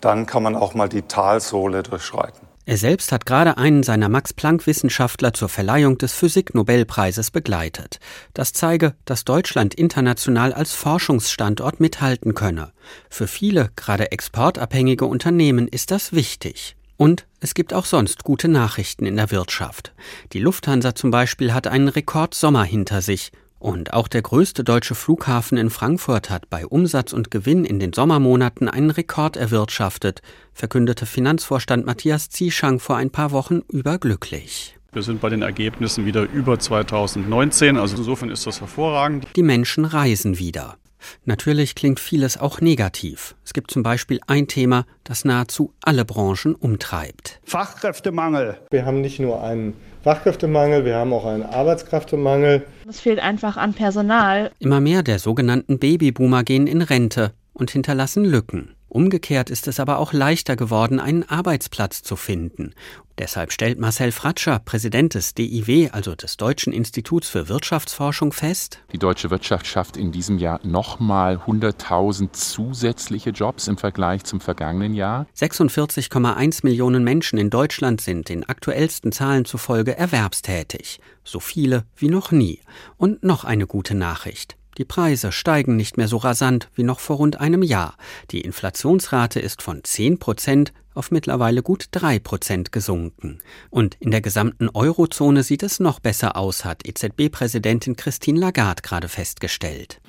dann 0.00 0.26
kann 0.26 0.42
man 0.42 0.56
auch 0.56 0.74
mal 0.74 0.88
die 0.88 1.02
Talsohle 1.02 1.82
durchschreiten. 1.82 2.48
Er 2.66 2.78
selbst 2.78 3.12
hat 3.12 3.26
gerade 3.26 3.58
einen 3.58 3.82
seiner 3.82 4.08
Max-Planck-Wissenschaftler 4.08 5.34
zur 5.34 5.50
Verleihung 5.50 5.98
des 5.98 6.14
Physik-Nobelpreises 6.14 7.30
begleitet. 7.30 7.98
Das 8.32 8.54
zeige, 8.54 8.94
dass 9.04 9.24
Deutschland 9.24 9.74
international 9.74 10.54
als 10.54 10.72
Forschungsstandort 10.72 11.80
mithalten 11.80 12.32
könne. 12.32 12.72
Für 13.10 13.26
viele, 13.26 13.70
gerade 13.76 14.12
exportabhängige 14.12 15.04
Unternehmen 15.04 15.68
ist 15.68 15.90
das 15.90 16.14
wichtig. 16.14 16.76
Und 16.96 17.26
es 17.40 17.52
gibt 17.52 17.74
auch 17.74 17.84
sonst 17.84 18.24
gute 18.24 18.48
Nachrichten 18.48 19.04
in 19.04 19.16
der 19.16 19.30
Wirtschaft. 19.30 19.92
Die 20.32 20.38
Lufthansa 20.38 20.94
zum 20.94 21.10
Beispiel 21.10 21.52
hat 21.52 21.66
einen 21.66 21.88
Rekordsommer 21.88 22.64
hinter 22.64 23.02
sich 23.02 23.30
Und 23.64 23.94
auch 23.94 24.08
der 24.08 24.20
größte 24.20 24.62
deutsche 24.62 24.94
Flughafen 24.94 25.56
in 25.56 25.70
Frankfurt 25.70 26.28
hat 26.28 26.50
bei 26.50 26.66
Umsatz 26.66 27.14
und 27.14 27.30
Gewinn 27.30 27.64
in 27.64 27.78
den 27.78 27.94
Sommermonaten 27.94 28.68
einen 28.68 28.90
Rekord 28.90 29.38
erwirtschaftet, 29.38 30.20
verkündete 30.52 31.06
Finanzvorstand 31.06 31.86
Matthias 31.86 32.28
Zieschang 32.28 32.78
vor 32.78 32.98
ein 32.98 33.08
paar 33.08 33.30
Wochen 33.30 33.62
überglücklich. 33.72 34.76
Wir 34.92 35.00
sind 35.00 35.22
bei 35.22 35.30
den 35.30 35.40
Ergebnissen 35.40 36.04
wieder 36.04 36.30
über 36.30 36.58
2019, 36.58 37.78
also 37.78 37.96
insofern 37.96 38.28
ist 38.28 38.46
das 38.46 38.60
hervorragend. 38.60 39.28
Die 39.34 39.42
Menschen 39.42 39.86
reisen 39.86 40.38
wieder. 40.38 40.76
Natürlich 41.24 41.74
klingt 41.74 42.00
vieles 42.00 42.38
auch 42.38 42.60
negativ. 42.60 43.34
Es 43.44 43.52
gibt 43.52 43.70
zum 43.70 43.82
Beispiel 43.82 44.20
ein 44.26 44.48
Thema, 44.48 44.86
das 45.04 45.24
nahezu 45.24 45.72
alle 45.82 46.04
Branchen 46.04 46.54
umtreibt. 46.54 47.40
Fachkräftemangel. 47.44 48.58
Wir 48.70 48.84
haben 48.84 49.00
nicht 49.00 49.20
nur 49.20 49.42
einen 49.42 49.74
Fachkräftemangel, 50.02 50.84
wir 50.84 50.96
haben 50.96 51.12
auch 51.12 51.24
einen 51.24 51.42
Arbeitskräftemangel. 51.42 52.66
Es 52.88 53.00
fehlt 53.00 53.20
einfach 53.20 53.56
an 53.56 53.72
Personal. 53.72 54.50
Immer 54.58 54.80
mehr 54.80 55.02
der 55.02 55.18
sogenannten 55.18 55.78
Babyboomer 55.78 56.44
gehen 56.44 56.66
in 56.66 56.82
Rente 56.82 57.32
und 57.54 57.70
hinterlassen 57.70 58.24
Lücken. 58.24 58.74
Umgekehrt 58.94 59.50
ist 59.50 59.66
es 59.66 59.80
aber 59.80 59.98
auch 59.98 60.12
leichter 60.12 60.54
geworden, 60.54 61.00
einen 61.00 61.28
Arbeitsplatz 61.28 62.04
zu 62.04 62.14
finden. 62.14 62.74
Deshalb 63.18 63.50
stellt 63.50 63.80
Marcel 63.80 64.12
Fratscher, 64.12 64.60
Präsident 64.60 65.14
des 65.14 65.34
DIW, 65.34 65.90
also 65.90 66.14
des 66.14 66.36
Deutschen 66.36 66.72
Instituts 66.72 67.28
für 67.28 67.48
Wirtschaftsforschung, 67.48 68.32
fest, 68.32 68.78
die 68.92 68.98
deutsche 68.98 69.30
Wirtschaft 69.30 69.66
schafft 69.66 69.96
in 69.96 70.12
diesem 70.12 70.38
Jahr 70.38 70.60
nochmal 70.62 71.38
100.000 71.38 72.30
zusätzliche 72.30 73.30
Jobs 73.30 73.66
im 73.66 73.78
Vergleich 73.78 74.22
zum 74.22 74.40
vergangenen 74.40 74.94
Jahr. 74.94 75.26
46,1 75.36 76.60
Millionen 76.62 77.02
Menschen 77.02 77.36
in 77.36 77.50
Deutschland 77.50 78.00
sind 78.00 78.28
den 78.28 78.48
aktuellsten 78.48 79.10
Zahlen 79.10 79.44
zufolge 79.44 79.98
erwerbstätig. 79.98 81.00
So 81.24 81.40
viele 81.40 81.84
wie 81.96 82.08
noch 82.08 82.30
nie. 82.30 82.60
Und 82.96 83.24
noch 83.24 83.42
eine 83.42 83.66
gute 83.66 83.96
Nachricht. 83.96 84.56
Die 84.78 84.84
Preise 84.84 85.30
steigen 85.30 85.76
nicht 85.76 85.96
mehr 85.96 86.08
so 86.08 86.16
rasant 86.16 86.68
wie 86.74 86.82
noch 86.82 86.98
vor 86.98 87.16
rund 87.16 87.40
einem 87.40 87.62
Jahr. 87.62 87.96
Die 88.30 88.40
Inflationsrate 88.40 89.38
ist 89.38 89.62
von 89.62 89.84
10 89.84 90.18
Prozent 90.18 90.72
auf 90.94 91.10
mittlerweile 91.10 91.62
gut 91.62 91.86
3 91.92 92.18
Prozent 92.18 92.72
gesunken. 92.72 93.38
Und 93.70 93.96
in 94.00 94.10
der 94.10 94.20
gesamten 94.20 94.68
Eurozone 94.68 95.42
sieht 95.42 95.62
es 95.62 95.80
noch 95.80 96.00
besser 96.00 96.36
aus, 96.36 96.64
hat 96.64 96.86
EZB-Präsidentin 96.86 97.96
Christine 97.96 98.38
Lagarde 98.40 98.82
gerade 98.82 99.08
festgestellt. 99.08 100.00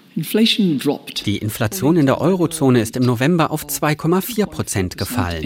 Die 1.25 1.37
Inflation 1.37 1.97
in 1.97 2.05
der 2.05 2.21
Eurozone 2.21 2.81
ist 2.81 2.95
im 2.95 3.03
November 3.03 3.51
auf 3.51 3.65
2,4 3.65 4.45
Prozent 4.45 4.97
gefallen. 4.97 5.41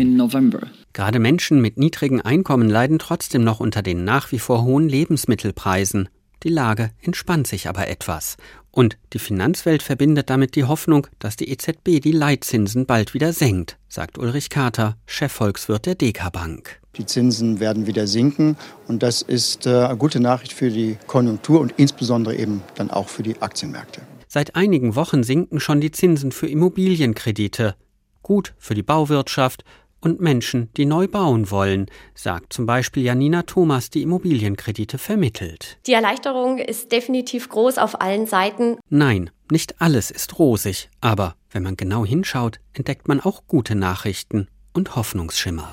Gerade 0.94 1.20
Menschen 1.20 1.62
mit 1.62 1.78
niedrigen 1.78 2.22
Einkommen 2.22 2.70
leiden 2.70 3.00
trotzdem 3.00 3.44
noch 3.44 3.60
unter 3.60 3.82
den 3.82 4.04
nach 4.04 4.32
wie 4.32 4.40
vor 4.40 4.64
hohen 4.64 4.88
Lebensmittelpreisen. 4.88 6.10
Die 6.44 6.50
Lage 6.50 6.92
entspannt 7.02 7.48
sich 7.48 7.68
aber 7.68 7.88
etwas. 7.88 8.38
Und 8.80 8.98
die 9.12 9.20
Finanzwelt 9.20 9.84
verbindet 9.84 10.30
damit 10.30 10.56
die 10.56 10.64
Hoffnung, 10.64 11.06
dass 11.20 11.36
die 11.36 11.52
EZB 11.52 12.00
die 12.02 12.14
Leitzinsen 12.14 12.86
bald 12.86 13.14
wieder 13.14 13.34
senkt, 13.34 13.78
sagt 13.90 14.18
Ulrich 14.18 14.50
Kater, 14.50 14.96
Chefvolkswirt 15.06 15.86
der 15.86 15.96
DK 15.96 16.32
Bank. 16.32 16.80
Die 16.96 17.06
Zinsen 17.06 17.60
werden 17.60 17.88
wieder 17.88 18.08
sinken 18.08 18.56
und 18.88 19.04
das 19.04 19.22
ist 19.22 19.66
äh, 19.66 19.84
eine 19.84 19.98
gute 19.98 20.22
Nachricht 20.22 20.54
für 20.54 20.70
die 20.70 20.98
Konjunktur 21.08 21.60
und 21.60 21.74
insbesondere 21.76 22.38
eben 22.38 22.64
dann 22.76 22.90
auch 22.90 23.10
für 23.10 23.22
die 23.22 23.42
Aktienmärkte. 23.42 24.00
Seit 24.30 24.56
einigen 24.56 24.96
Wochen 24.96 25.24
sinken 25.24 25.60
schon 25.60 25.82
die 25.82 25.92
Zinsen 25.92 26.32
für 26.32 26.48
Immobilienkredite. 26.48 27.76
Gut 28.24 28.54
für 28.60 28.76
die 28.76 28.84
Bauwirtschaft, 28.84 29.66
und 30.02 30.22
Menschen, 30.22 30.70
die 30.78 30.86
neu 30.86 31.08
bauen 31.08 31.52
wollen, 31.52 31.88
sagt 32.16 32.54
zum 32.54 32.66
Beispiel 32.66 33.04
Janina 33.04 33.44
Thomas, 33.44 33.90
die 33.90 34.02
Immobilienkredite 34.02 34.98
vermittelt. 34.98 35.78
Die 35.88 35.94
Erleichterung 35.94 36.58
ist 36.58 36.92
definitiv 36.92 37.50
groß 37.50 37.78
auf 37.78 38.02
allen 38.02 38.28
Seiten. 38.28 38.78
Nein, 38.90 39.30
nicht 39.52 39.82
alles 39.82 40.12
ist 40.12 40.40
rosig, 40.40 40.90
aber 41.02 41.36
wenn 41.52 41.64
man 41.64 41.78
genau 41.78 42.06
hinschaut, 42.06 42.60
entdeckt 42.74 43.08
man 43.08 43.20
auch 43.20 43.44
gute 43.48 43.76
Nachrichten 43.76 44.48
und 44.74 44.96
Hoffnungsschimmer. 44.96 45.70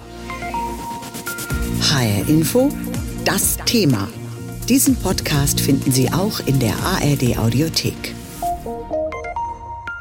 HR 1.82 2.28
Info, 2.28 2.70
das 3.24 3.58
Thema. 3.66 4.08
Diesen 4.68 4.96
Podcast 4.96 5.60
finden 5.60 5.92
Sie 5.92 6.12
auch 6.12 6.40
in 6.40 6.58
der 6.58 6.74
ARD 6.80 7.38
Audiothek. 7.38 8.14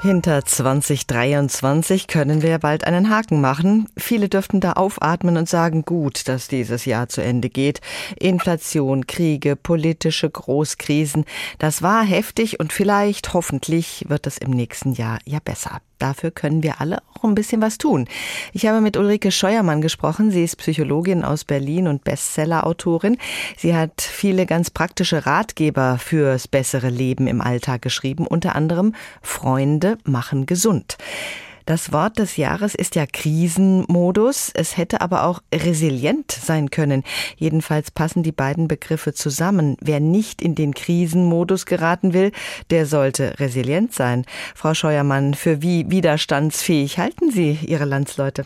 Hinter 0.06 0.46
2023 0.46 2.06
können 2.06 2.44
wir 2.44 2.60
bald 2.60 2.84
einen 2.84 3.10
Haken 3.10 3.42
machen. 3.42 3.88
Viele 3.98 4.30
dürften 4.30 4.60
da 4.60 4.74
aufatmen 4.74 5.36
und 5.36 5.50
sagen, 5.50 5.84
gut, 5.84 6.28
dass 6.28 6.48
dieses 6.48 6.86
Jahr 6.86 7.10
zu 7.10 7.24
Ende 7.24 7.50
geht. 7.50 7.82
Inflation, 8.20 9.08
Kriege, 9.08 9.56
politische 9.56 10.30
Großkrisen, 10.30 11.26
das 11.58 11.82
war 11.82 12.04
heftig 12.04 12.60
und 12.60 12.72
vielleicht, 12.72 13.34
hoffentlich, 13.34 14.06
wird 14.08 14.28
es 14.28 14.38
im 14.38 14.52
nächsten 14.52 14.94
Jahr 14.94 15.18
ja 15.26 15.40
besser. 15.44 15.82
Dafür 16.00 16.32
können 16.32 16.64
wir 16.64 16.82
alle 16.82 17.00
auch 17.14 17.24
ein 17.24 17.36
bisschen 17.36 17.62
was 17.62 17.78
tun. 17.78 18.08
Ich 18.54 18.66
habe 18.66 18.82
mit 18.82 18.98
Ulrike 18.98 19.32
Scheuermann 19.32 19.82
gesprochen. 19.82 20.32
Sie 20.32 20.44
ist 20.44 20.58
Psychologin 20.58 21.24
aus 21.24 21.44
Berlin 21.44 21.88
und 21.88 22.04
Bestseller-Autorin. 22.04 23.18
Sie 23.58 23.76
hat 23.76 24.02
viele 24.02 24.46
ganz 24.46 24.70
praktische 24.70 25.26
Ratgeber 25.26 25.98
fürs 25.98 26.48
bessere 26.48 26.90
Leben 26.90 27.28
im 27.28 27.42
Alltag 27.42 27.82
geschrieben, 27.82 28.28
unter 28.28 28.56
anderem 28.56 28.94
Freunde 29.22 29.98
machen 30.04 30.46
gesund. 30.46 30.98
Das 31.66 31.92
Wort 31.92 32.20
des 32.20 32.38
Jahres 32.38 32.76
ist 32.76 32.96
ja 32.96 33.06
Krisenmodus. 33.08 34.52
Es 34.54 34.78
hätte 34.78 35.02
aber 35.02 35.24
auch 35.24 35.42
resilient 35.54 36.32
sein 36.32 36.70
können. 36.70 37.04
Jedenfalls 37.38 37.90
passen 37.90 38.22
die 38.22 38.32
beiden 38.32 38.68
Begriffe 38.68 39.14
zusammen. 39.14 39.76
Wer 39.82 40.00
nicht 40.00 40.44
in 40.44 40.54
den 40.54 40.76
Krisenmodus 40.76 41.66
geraten 41.66 42.14
will, 42.14 42.32
der 42.70 42.86
sollte 42.86 43.40
resilient 43.40 43.94
sein. 43.94 44.26
Frau 44.54 44.76
Scheuermann, 44.76 45.34
für 45.34 45.64
wie 45.64 45.90
widerstandsfähig 45.90 47.00
halten 47.00 47.32
Sie 47.32 47.58
Ihre 47.66 47.86
Landsleute? 47.86 48.46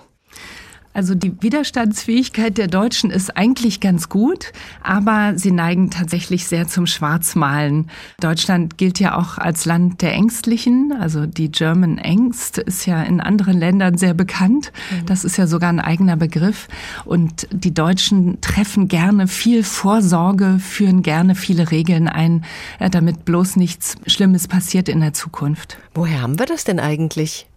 Also 0.93 1.13
die 1.15 1.41
Widerstandsfähigkeit 1.41 2.57
der 2.57 2.67
Deutschen 2.67 3.11
ist 3.11 3.37
eigentlich 3.37 3.79
ganz 3.79 4.09
gut, 4.09 4.51
aber 4.81 5.33
sie 5.35 5.51
neigen 5.51 5.91
tatsächlich 5.91 6.47
sehr 6.47 6.67
zum 6.67 6.87
Schwarzmalen. 6.87 7.89
Deutschland 8.19 8.77
gilt 8.77 8.99
ja 8.99 9.15
auch 9.17 9.37
als 9.37 9.65
Land 9.65 10.01
der 10.01 10.13
Ängstlichen, 10.13 10.93
also 10.99 11.25
die 11.25 11.51
German 11.51 11.99
Angst 11.99 12.57
ist 12.57 12.85
ja 12.85 13.03
in 13.03 13.21
anderen 13.21 13.59
Ländern 13.59 13.97
sehr 13.97 14.13
bekannt. 14.13 14.71
Mhm. 14.91 15.05
Das 15.05 15.25
ist 15.25 15.37
ja 15.37 15.47
sogar 15.47 15.69
ein 15.69 15.79
eigener 15.79 16.17
Begriff. 16.17 16.67
Und 17.05 17.47
die 17.51 17.73
Deutschen 17.73 18.41
treffen 18.41 18.87
gerne 18.87 19.27
viel 19.27 19.63
Vorsorge, 19.63 20.59
führen 20.59 21.03
gerne 21.03 21.35
viele 21.35 21.71
Regeln 21.71 22.07
ein, 22.07 22.43
äh, 22.79 22.89
damit 22.89 23.25
bloß 23.25 23.57
nichts 23.57 23.95
Schlimmes 24.07 24.47
passiert 24.47 24.89
in 24.89 25.01
der 25.01 25.13
Zukunft. 25.13 25.77
Woher 25.93 26.21
haben 26.21 26.39
wir 26.39 26.45
das 26.45 26.63
denn 26.63 26.79
eigentlich? 26.79 27.48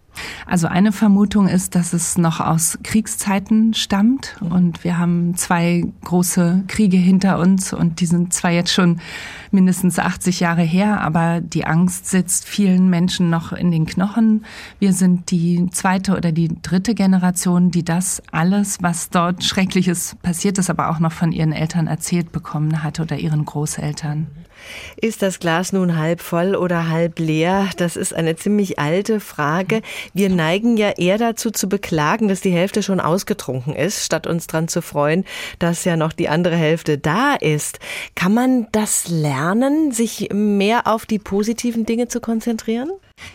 Also 0.45 0.67
eine 0.67 0.91
Vermutung 0.91 1.47
ist, 1.47 1.75
dass 1.75 1.93
es 1.93 2.17
noch 2.17 2.39
aus 2.39 2.77
Kriegszeiten 2.83 3.73
stammt. 3.73 4.35
Und 4.41 4.83
wir 4.83 4.97
haben 4.97 5.35
zwei 5.35 5.85
große 6.03 6.63
Kriege 6.67 6.97
hinter 6.97 7.39
uns. 7.39 7.73
Und 7.73 7.99
die 7.99 8.05
sind 8.05 8.33
zwar 8.33 8.51
jetzt 8.51 8.71
schon 8.71 8.99
mindestens 9.53 9.99
80 9.99 10.39
Jahre 10.39 10.63
her, 10.63 11.01
aber 11.01 11.41
die 11.41 11.65
Angst 11.65 12.07
sitzt 12.07 12.45
vielen 12.47 12.89
Menschen 12.89 13.29
noch 13.29 13.53
in 13.53 13.71
den 13.71 13.85
Knochen. 13.85 14.45
Wir 14.79 14.93
sind 14.93 15.31
die 15.31 15.67
zweite 15.71 16.17
oder 16.17 16.31
die 16.31 16.49
dritte 16.61 16.95
Generation, 16.95 17.71
die 17.71 17.83
das 17.83 18.21
alles, 18.31 18.79
was 18.81 19.09
dort 19.09 19.43
Schreckliches 19.43 20.15
passiert 20.21 20.57
ist, 20.57 20.69
aber 20.69 20.89
auch 20.89 20.99
noch 20.99 21.11
von 21.11 21.31
ihren 21.31 21.53
Eltern 21.53 21.87
erzählt 21.87 22.31
bekommen 22.31 22.83
hat 22.83 22.99
oder 22.99 23.17
ihren 23.17 23.45
Großeltern. 23.45 24.27
Ist 24.95 25.21
das 25.21 25.39
Glas 25.39 25.73
nun 25.73 25.97
halb 25.97 26.21
voll 26.21 26.55
oder 26.55 26.89
halb 26.89 27.19
leer? 27.19 27.69
Das 27.77 27.95
ist 27.95 28.13
eine 28.13 28.35
ziemlich 28.35 28.79
alte 28.79 29.19
Frage. 29.19 29.81
Wir 30.13 30.29
neigen 30.29 30.77
ja 30.77 30.91
eher 30.91 31.17
dazu 31.17 31.51
zu 31.51 31.67
beklagen, 31.67 32.27
dass 32.27 32.41
die 32.41 32.51
Hälfte 32.51 32.83
schon 32.83 32.99
ausgetrunken 32.99 33.75
ist, 33.75 34.05
statt 34.05 34.27
uns 34.27 34.47
daran 34.47 34.67
zu 34.67 34.81
freuen, 34.81 35.25
dass 35.59 35.83
ja 35.83 35.97
noch 35.97 36.13
die 36.13 36.29
andere 36.29 36.55
Hälfte 36.55 36.97
da 36.97 37.35
ist. 37.35 37.79
Kann 38.15 38.33
man 38.33 38.67
das 38.71 39.09
lernen, 39.09 39.42
sich 39.91 40.29
mehr 40.31 40.87
auf 40.87 41.05
die 41.05 41.19
positiven 41.19 41.85
Dinge 41.85 42.07
zu 42.07 42.19
konzentrieren? 42.21 42.89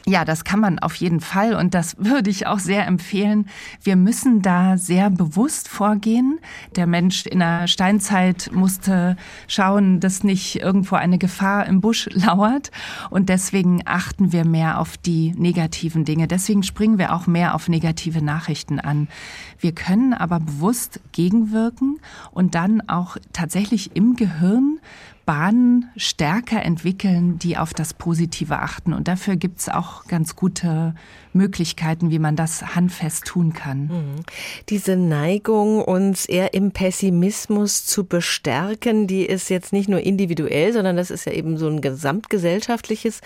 Ja, 0.06 0.24
das 0.24 0.44
kann 0.44 0.60
man 0.60 0.78
auf 0.78 0.94
jeden 0.96 1.20
Fall 1.20 1.54
und 1.54 1.74
das 1.74 1.96
würde 1.98 2.30
ich 2.30 2.46
auch 2.46 2.58
sehr 2.58 2.86
empfehlen. 2.86 3.48
Wir 3.82 3.94
müssen 3.94 4.42
da 4.42 4.76
sehr 4.76 5.08
bewusst 5.10 5.68
vorgehen. 5.68 6.40
Der 6.76 6.86
Mensch 6.86 7.26
in 7.26 7.38
der 7.38 7.68
Steinzeit 7.68 8.50
musste 8.52 9.16
schauen, 9.46 10.00
dass 10.00 10.24
nicht 10.24 10.60
irgendwo 10.60 10.96
eine 10.96 11.18
Gefahr 11.18 11.66
im 11.66 11.80
Busch 11.80 12.08
lauert 12.12 12.70
und 13.10 13.28
deswegen 13.28 13.82
achten 13.84 14.32
wir 14.32 14.44
mehr 14.44 14.80
auf 14.80 14.96
die 14.96 15.32
negativen 15.36 16.04
Dinge. 16.04 16.26
Deswegen 16.26 16.62
springen 16.62 16.98
wir 16.98 17.14
auch 17.14 17.26
mehr 17.26 17.54
auf 17.54 17.68
negative 17.68 18.22
Nachrichten 18.22 18.80
an. 18.80 19.08
Wir 19.60 19.72
können 19.72 20.12
aber 20.12 20.40
bewusst 20.40 21.00
gegenwirken 21.12 22.00
und 22.32 22.54
dann 22.54 22.82
auch 22.88 23.16
tatsächlich 23.32 23.94
im 23.94 24.16
Gehirn 24.16 24.80
Bahnen 25.28 25.90
stärker 25.94 26.62
entwickeln, 26.62 27.38
die 27.38 27.58
auf 27.58 27.74
das 27.74 27.92
Positive 27.92 28.60
achten. 28.60 28.94
Und 28.94 29.08
dafür 29.08 29.36
gibt 29.36 29.58
es 29.58 29.68
auch 29.68 30.06
ganz 30.06 30.36
gute 30.36 30.94
Möglichkeiten, 31.34 32.10
wie 32.10 32.18
man 32.18 32.34
das 32.34 32.74
handfest 32.74 33.26
tun 33.26 33.52
kann. 33.52 33.88
Mhm. 33.88 34.14
Diese 34.70 34.96
Neigung, 34.96 35.82
uns 35.82 36.24
eher 36.24 36.54
im 36.54 36.70
Pessimismus 36.70 37.84
zu 37.84 38.04
bestärken, 38.04 39.06
die 39.06 39.26
ist 39.26 39.50
jetzt 39.50 39.74
nicht 39.74 39.90
nur 39.90 40.00
individuell, 40.00 40.72
sondern 40.72 40.96
das 40.96 41.10
ist 41.10 41.26
ja 41.26 41.32
eben 41.32 41.58
so 41.58 41.68
ein 41.68 41.82
gesamtgesellschaftliches 41.82 43.20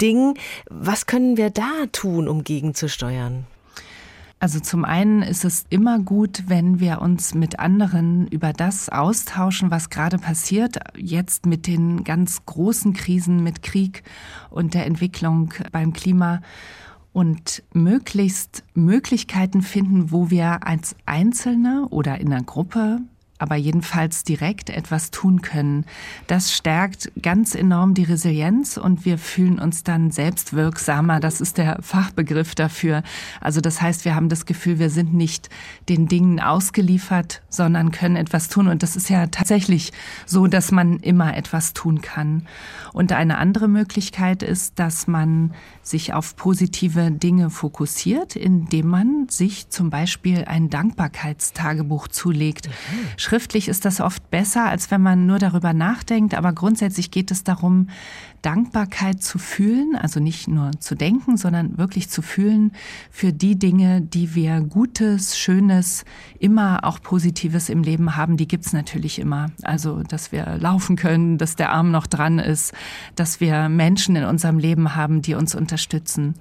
Ding. 0.00 0.38
Was 0.70 1.06
können 1.06 1.36
wir 1.36 1.50
da 1.50 1.86
tun, 1.90 2.28
um 2.28 2.44
gegenzusteuern? 2.44 3.44
Also 4.42 4.58
zum 4.58 4.86
einen 4.86 5.20
ist 5.20 5.44
es 5.44 5.66
immer 5.68 5.98
gut, 5.98 6.44
wenn 6.46 6.80
wir 6.80 7.02
uns 7.02 7.34
mit 7.34 7.60
anderen 7.60 8.26
über 8.28 8.54
das 8.54 8.88
austauschen, 8.88 9.70
was 9.70 9.90
gerade 9.90 10.16
passiert, 10.16 10.78
jetzt 10.96 11.44
mit 11.44 11.66
den 11.66 12.04
ganz 12.04 12.46
großen 12.46 12.94
Krisen, 12.94 13.42
mit 13.42 13.62
Krieg 13.62 14.02
und 14.48 14.72
der 14.72 14.86
Entwicklung 14.86 15.52
beim 15.72 15.92
Klima 15.92 16.40
und 17.12 17.62
möglichst 17.74 18.64
Möglichkeiten 18.72 19.60
finden, 19.60 20.10
wo 20.10 20.30
wir 20.30 20.66
als 20.66 20.96
Einzelne 21.04 21.86
oder 21.90 22.18
in 22.18 22.32
einer 22.32 22.42
Gruppe 22.42 23.02
aber 23.40 23.56
jedenfalls 23.56 24.22
direkt 24.22 24.68
etwas 24.68 25.10
tun 25.10 25.40
können. 25.40 25.86
Das 26.26 26.52
stärkt 26.52 27.10
ganz 27.22 27.54
enorm 27.54 27.94
die 27.94 28.04
Resilienz 28.04 28.76
und 28.76 29.06
wir 29.06 29.16
fühlen 29.16 29.58
uns 29.58 29.82
dann 29.82 30.10
selbstwirksamer. 30.10 31.20
Das 31.20 31.40
ist 31.40 31.56
der 31.56 31.78
Fachbegriff 31.80 32.54
dafür. 32.54 33.02
Also 33.40 33.62
das 33.62 33.80
heißt, 33.80 34.04
wir 34.04 34.14
haben 34.14 34.28
das 34.28 34.44
Gefühl, 34.44 34.78
wir 34.78 34.90
sind 34.90 35.14
nicht 35.14 35.48
den 35.88 36.06
Dingen 36.06 36.38
ausgeliefert, 36.38 37.40
sondern 37.48 37.92
können 37.92 38.16
etwas 38.16 38.50
tun. 38.50 38.68
Und 38.68 38.82
das 38.82 38.94
ist 38.94 39.08
ja 39.08 39.26
tatsächlich 39.28 39.92
so, 40.26 40.46
dass 40.46 40.70
man 40.70 40.98
immer 40.98 41.34
etwas 41.34 41.72
tun 41.72 42.02
kann. 42.02 42.46
Und 42.92 43.10
eine 43.12 43.38
andere 43.38 43.68
Möglichkeit 43.68 44.42
ist, 44.42 44.78
dass 44.78 45.06
man 45.06 45.54
sich 45.82 46.12
auf 46.12 46.36
positive 46.36 47.10
Dinge 47.10 47.48
fokussiert, 47.48 48.36
indem 48.36 48.88
man 48.88 49.28
sich 49.30 49.70
zum 49.70 49.88
Beispiel 49.88 50.44
ein 50.44 50.68
Dankbarkeitstagebuch 50.68 52.08
zulegt. 52.08 52.68
Mhm 52.68 53.29
Schriftlich 53.30 53.68
ist 53.68 53.84
das 53.84 54.00
oft 54.00 54.28
besser, 54.32 54.64
als 54.64 54.90
wenn 54.90 55.02
man 55.02 55.24
nur 55.24 55.38
darüber 55.38 55.72
nachdenkt, 55.72 56.34
aber 56.34 56.52
grundsätzlich 56.52 57.12
geht 57.12 57.30
es 57.30 57.44
darum, 57.44 57.86
Dankbarkeit 58.42 59.22
zu 59.22 59.38
fühlen, 59.38 59.94
also 59.94 60.18
nicht 60.18 60.48
nur 60.48 60.72
zu 60.80 60.96
denken, 60.96 61.36
sondern 61.36 61.78
wirklich 61.78 62.10
zu 62.10 62.22
fühlen 62.22 62.72
für 63.08 63.32
die 63.32 63.56
Dinge, 63.56 64.00
die 64.00 64.34
wir 64.34 64.60
Gutes, 64.62 65.38
Schönes, 65.38 66.04
immer 66.40 66.80
auch 66.82 67.00
Positives 67.00 67.68
im 67.68 67.84
Leben 67.84 68.16
haben, 68.16 68.36
die 68.36 68.48
gibt's 68.48 68.72
natürlich 68.72 69.20
immer. 69.20 69.52
Also, 69.62 70.02
dass 70.02 70.32
wir 70.32 70.56
laufen 70.58 70.96
können, 70.96 71.38
dass 71.38 71.54
der 71.54 71.70
Arm 71.70 71.92
noch 71.92 72.08
dran 72.08 72.40
ist, 72.40 72.74
dass 73.14 73.38
wir 73.38 73.68
Menschen 73.68 74.16
in 74.16 74.24
unserem 74.24 74.58
Leben 74.58 74.96
haben, 74.96 75.22
die 75.22 75.34
uns 75.34 75.54
unterstützen. 75.54 76.34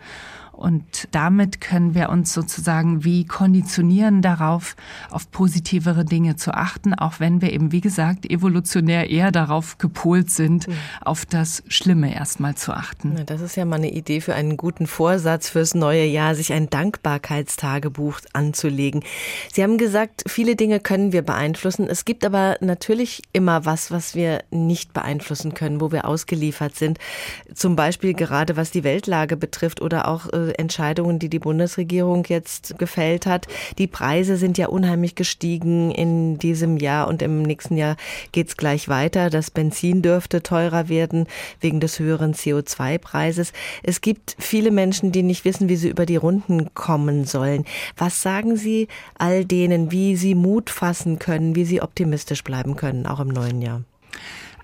Und 0.60 1.08
damit 1.12 1.62
können 1.62 1.96
wir 1.96 2.10
uns 2.10 2.34
sozusagen 2.34 3.06
wie 3.06 3.26
konditionieren 3.26 4.22
darauf, 4.22 4.76
auf 5.10 5.32
positivere 5.32 6.04
Dinge 6.04 6.36
zu 6.36 6.54
achten, 6.54 6.94
auch 6.94 7.22
wenn 7.22 7.42
wir 7.42 7.54
eben, 7.54 7.72
wie 7.72 7.80
gesagt, 7.80 8.30
evolutionär 8.30 9.10
eher 9.10 9.32
darauf 9.32 9.78
gepolt 9.78 10.30
sind, 10.30 10.68
mhm. 10.68 10.74
auf 11.00 11.26
das 11.26 11.64
Schlimme 11.70 12.14
erstmal 12.14 12.56
zu 12.56 12.74
achten. 12.74 13.24
Das 13.26 13.40
ist 13.40 13.56
ja 13.56 13.64
mal 13.64 13.78
eine 13.78 13.90
Idee 13.90 14.20
für 14.20 14.36
einen 14.36 14.58
guten 14.58 14.86
Vorsatz 14.86 15.50
fürs 15.50 15.76
neue 15.76 16.04
Jahr, 16.04 16.36
sich 16.36 16.52
ein 16.52 16.70
Dankbarkeitstagebuch 16.70 18.20
anzulegen. 18.34 19.06
Sie 19.54 19.64
haben 19.64 19.78
gesagt, 19.78 20.24
viele 20.28 20.58
Dinge 20.58 20.82
können 20.82 21.14
wir 21.14 21.22
beeinflussen. 21.22 21.88
Es 21.88 22.04
gibt 22.04 22.26
aber 22.26 22.58
natürlich 22.60 23.22
immer 23.32 23.64
was, 23.64 23.92
was 23.92 24.14
wir 24.14 24.44
nicht 24.52 24.92
beeinflussen 24.92 25.54
können, 25.54 25.80
wo 25.80 25.94
wir 25.94 26.04
ausgeliefert 26.04 26.76
sind. 26.76 26.98
Zum 27.54 27.78
Beispiel 27.78 28.14
gerade 28.14 28.58
was 28.58 28.72
die 28.72 28.84
Weltlage 28.84 29.38
betrifft 29.38 29.82
oder 29.82 30.10
auch 30.10 30.28
äh, 30.34 30.49
Entscheidungen, 30.58 31.20
die 31.20 31.30
die 31.30 31.40
Bundesregierung 31.40 32.26
jetzt 32.28 32.78
gefällt 32.78 33.26
hat. 33.26 33.48
Die 33.78 33.88
Preise 33.88 34.38
sind 34.38 34.58
ja 34.58 34.68
unheimlich 34.68 35.16
gestiegen 35.16 35.92
in 35.92 36.38
diesem 36.38 36.78
Jahr 36.78 37.08
und 37.08 37.22
im 37.22 37.42
nächsten 37.42 37.78
Jahr 37.78 37.96
geht 38.32 38.50
es 38.50 38.58
gleich 38.58 38.90
weiter. 38.90 39.30
Das 39.30 39.52
Benzin 39.52 40.02
dürfte 40.02 40.44
teurer 40.44 40.90
werden 40.90 41.28
wegen 41.60 41.80
des 41.80 42.00
höheren 42.00 42.34
CO2-Preises. 42.34 43.54
Es 43.84 44.02
gibt 44.02 44.36
viele 44.40 44.72
Menschen, 44.72 45.12
die 45.12 45.24
nicht 45.24 45.46
wissen, 45.46 45.70
wie 45.70 45.76
sie 45.76 45.90
über 45.90 46.06
die 46.06 46.18
Runden 46.18 46.74
kommen 46.74 47.26
sollen. 47.26 47.66
Was 47.98 48.22
sagen 48.22 48.56
Sie 48.56 48.88
all 49.18 49.46
denen, 49.46 49.92
wie 49.92 50.16
sie 50.16 50.36
Mut 50.36 50.70
fassen 50.70 51.20
können, 51.20 51.56
wie 51.56 51.66
sie 51.66 51.82
optimistisch 51.82 52.44
bleiben 52.44 52.76
können, 52.76 53.06
auch 53.06 53.20
im 53.20 53.30
neuen 53.30 53.62
Jahr? 53.62 53.84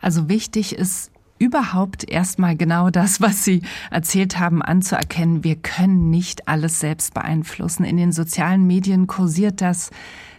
Also 0.01 0.29
wichtig 0.29 0.75
ist 0.75 1.11
überhaupt 1.37 2.09
erstmal 2.09 2.55
genau 2.55 2.89
das, 2.89 3.21
was 3.21 3.43
Sie 3.43 3.61
erzählt 3.91 4.39
haben, 4.39 4.61
anzuerkennen. 4.61 5.43
Wir 5.43 5.55
können 5.55 6.09
nicht 6.09 6.47
alles 6.47 6.79
selbst 6.79 7.13
beeinflussen. 7.13 7.83
In 7.83 7.97
den 7.97 8.11
sozialen 8.11 8.65
Medien 8.65 9.07
kursiert 9.07 9.61
das 9.61 9.91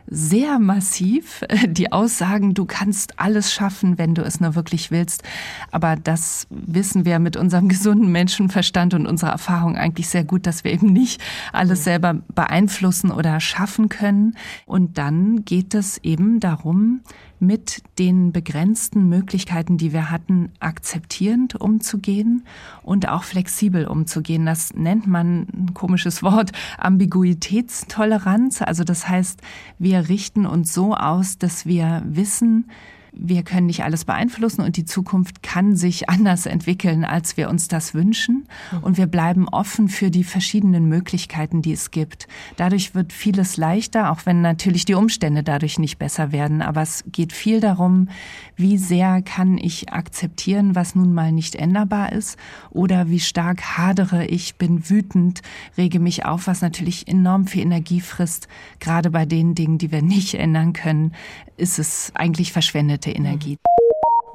sehr 0.09 0.59
massiv. 0.59 1.45
Die 1.67 1.93
Aussagen, 1.93 2.55
du 2.55 2.65
kannst 2.65 3.19
alles 3.19 3.53
schaffen, 3.53 3.99
wenn 3.99 4.15
du 4.15 4.23
es 4.23 4.41
nur 4.41 4.55
wirklich 4.55 4.91
willst. 4.91 5.23
Aber 5.71 5.97
das 5.97 6.47
wissen 6.51 7.05
wir 7.05 7.19
mit 7.19 7.37
unserem 7.37 7.69
gesunden 7.77 8.11
Menschenverstand 8.11 8.95
und 8.95 9.07
unserer 9.07 9.31
Erfahrung 9.31 9.77
eigentlich 9.77 10.09
sehr 10.09 10.25
gut, 10.25 10.47
dass 10.47 10.65
wir 10.65 10.73
eben 10.73 10.93
nicht 10.93 11.23
alles 11.53 11.85
selber 11.85 12.15
beeinflussen 12.35 13.11
oder 13.11 13.41
schaffen 13.41 13.89
können. 13.89 14.37
Und 14.65 14.99
dann 14.99 15.45
geht 15.45 15.75
es 15.75 15.99
eben 15.99 16.41
darum, 16.41 17.01
mit 17.39 17.83
den 17.99 18.33
begrenzten 18.33 19.09
Möglichkeiten, 19.09 19.79
die 19.79 19.93
wir 19.93 20.11
hatten, 20.11 20.53
akzeptierend 20.61 21.55
umzugehen 21.61 22.45
und 22.83 23.09
auch 23.09 23.25
flexibel 23.25 23.87
umzugehen. 23.87 24.47
Das 24.47 24.75
nennt 24.75 25.07
man 25.07 25.47
ein 25.53 25.75
komisches 25.75 26.23
Wort 26.23 26.53
Ambiguitätstoleranz. 26.79 28.63
Also 28.63 28.85
das 28.85 29.09
heißt, 29.09 29.41
wir 29.79 30.09
richten 30.09 30.47
uns 30.47 30.73
so 30.73 30.95
aus, 30.95 31.39
dass 31.39 31.67
wir 31.67 32.03
wissen, 32.07 32.71
wir 33.19 33.43
können 33.43 33.67
nicht 33.67 33.83
alles 33.83 34.05
beeinflussen 34.05 34.61
und 34.61 34.77
die 34.77 34.85
Zukunft 34.85 35.43
kann 35.43 35.75
sich 35.75 36.09
anders 36.09 36.47
entwickeln, 36.47 37.05
als 37.05 37.37
wir 37.37 37.49
uns 37.49 37.67
das 37.69 37.95
wünschen. 37.95 38.47
Und 38.83 38.99
wir 38.99 39.07
bleiben 39.07 39.49
offen 39.49 39.89
für 39.89 40.11
die 40.11 40.25
verschiedenen 40.25 40.89
Möglichkeiten, 40.89 41.63
die 41.63 41.73
es 41.73 41.91
gibt. 41.91 42.29
Dadurch 42.57 42.95
wird 42.95 43.13
vieles 43.13 43.57
leichter, 43.57 44.11
auch 44.11 44.27
wenn 44.27 44.43
natürlich 44.43 44.85
die 44.85 44.95
Umstände 44.95 45.43
dadurch 45.43 45.79
nicht 45.79 45.99
besser 45.99 46.31
werden. 46.31 46.61
Aber 46.61 46.83
es 46.83 47.05
geht 47.11 47.33
viel 47.33 47.61
darum, 47.61 48.09
wie 48.57 48.77
sehr 48.77 49.23
kann 49.23 49.57
ich 49.57 49.93
akzeptieren, 49.93 50.75
was 50.75 50.95
nun 50.95 51.15
mal 51.15 51.33
nicht 51.33 51.55
änderbar 51.55 52.13
ist 52.13 52.39
oder 52.71 53.09
wie 53.09 53.21
stark 53.21 53.63
hadere 53.79 54.27
ich, 54.27 54.57
bin 54.57 54.91
wütend, 54.91 55.43
rege 55.79 56.01
mich 56.01 56.25
auf, 56.27 56.47
was 56.47 56.61
natürlich 56.61 57.09
enorm 57.09 57.47
viel 57.47 57.63
Energie 57.63 58.01
frisst. 58.01 58.49
Gerade 58.81 59.11
bei 59.11 59.25
den 59.25 59.55
Dingen, 59.55 59.79
die 59.79 59.91
wir 59.91 60.03
nicht 60.03 60.35
ändern 60.35 60.75
können, 60.75 61.13
ist 61.57 61.79
es 61.79 62.13
eigentlich 62.15 62.53
verschwendet 62.53 63.06
verbrauchte 63.07 63.11
Energie. 63.11 63.59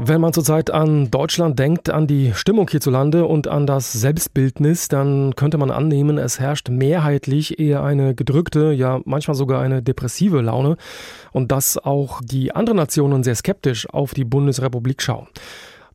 Wenn 0.03 0.19
man 0.19 0.33
zurzeit 0.33 0.71
an 0.71 1.11
Deutschland 1.11 1.59
denkt, 1.59 1.91
an 1.91 2.07
die 2.07 2.33
Stimmung 2.33 2.67
hierzulande 2.67 3.25
und 3.25 3.47
an 3.47 3.67
das 3.67 3.93
Selbstbildnis, 3.93 4.87
dann 4.87 5.35
könnte 5.35 5.59
man 5.59 5.69
annehmen, 5.69 6.17
es 6.17 6.39
herrscht 6.39 6.69
mehrheitlich 6.69 7.59
eher 7.59 7.83
eine 7.83 8.15
gedrückte, 8.15 8.71
ja 8.71 8.99
manchmal 9.05 9.35
sogar 9.35 9.61
eine 9.61 9.83
depressive 9.83 10.41
Laune 10.41 10.77
und 11.33 11.51
dass 11.51 11.77
auch 11.77 12.21
die 12.23 12.55
anderen 12.55 12.77
Nationen 12.77 13.23
sehr 13.23 13.35
skeptisch 13.35 13.87
auf 13.89 14.15
die 14.15 14.25
Bundesrepublik 14.25 15.03
schauen. 15.03 15.27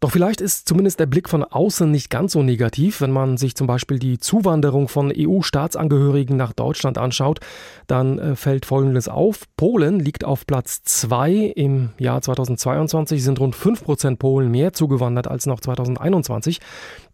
Doch 0.00 0.10
vielleicht 0.10 0.42
ist 0.42 0.68
zumindest 0.68 1.00
der 1.00 1.06
Blick 1.06 1.28
von 1.28 1.42
außen 1.42 1.90
nicht 1.90 2.10
ganz 2.10 2.32
so 2.32 2.42
negativ, 2.42 3.00
wenn 3.00 3.10
man 3.10 3.38
sich 3.38 3.54
zum 3.54 3.66
Beispiel 3.66 3.98
die 3.98 4.18
Zuwanderung 4.18 4.88
von 4.88 5.10
EU-Staatsangehörigen 5.16 6.36
nach 6.36 6.52
Deutschland 6.52 6.98
anschaut, 6.98 7.40
dann 7.86 8.18
äh, 8.18 8.36
fällt 8.36 8.66
Folgendes 8.66 9.08
auf. 9.08 9.44
Polen 9.56 9.98
liegt 9.98 10.24
auf 10.24 10.46
Platz 10.46 10.82
2. 10.82 11.52
Im 11.56 11.90
Jahr 11.98 12.20
2022 12.20 13.24
sind 13.24 13.40
rund 13.40 13.56
5 13.56 13.84
Prozent 13.84 14.18
Polen 14.18 14.50
mehr 14.50 14.74
zugewandert 14.74 15.28
als 15.28 15.46
noch 15.46 15.60
2021. 15.60 16.60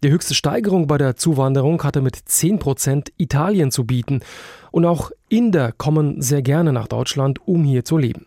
Die 0.03 0.09
höchste 0.09 0.33
Steigerung 0.35 0.87
bei 0.87 0.97
der 0.97 1.15
Zuwanderung 1.15 1.81
hatte 1.83 2.01
mit 2.01 2.17
10 2.17 2.59
Prozent 2.59 3.13
Italien 3.17 3.71
zu 3.71 3.85
bieten. 3.85 4.19
Und 4.71 4.85
auch 4.85 5.11
Inder 5.29 5.71
kommen 5.71 6.21
sehr 6.21 6.41
gerne 6.41 6.73
nach 6.73 6.87
Deutschland, 6.87 7.39
um 7.47 7.63
hier 7.63 7.85
zu 7.85 7.97
leben. 7.97 8.25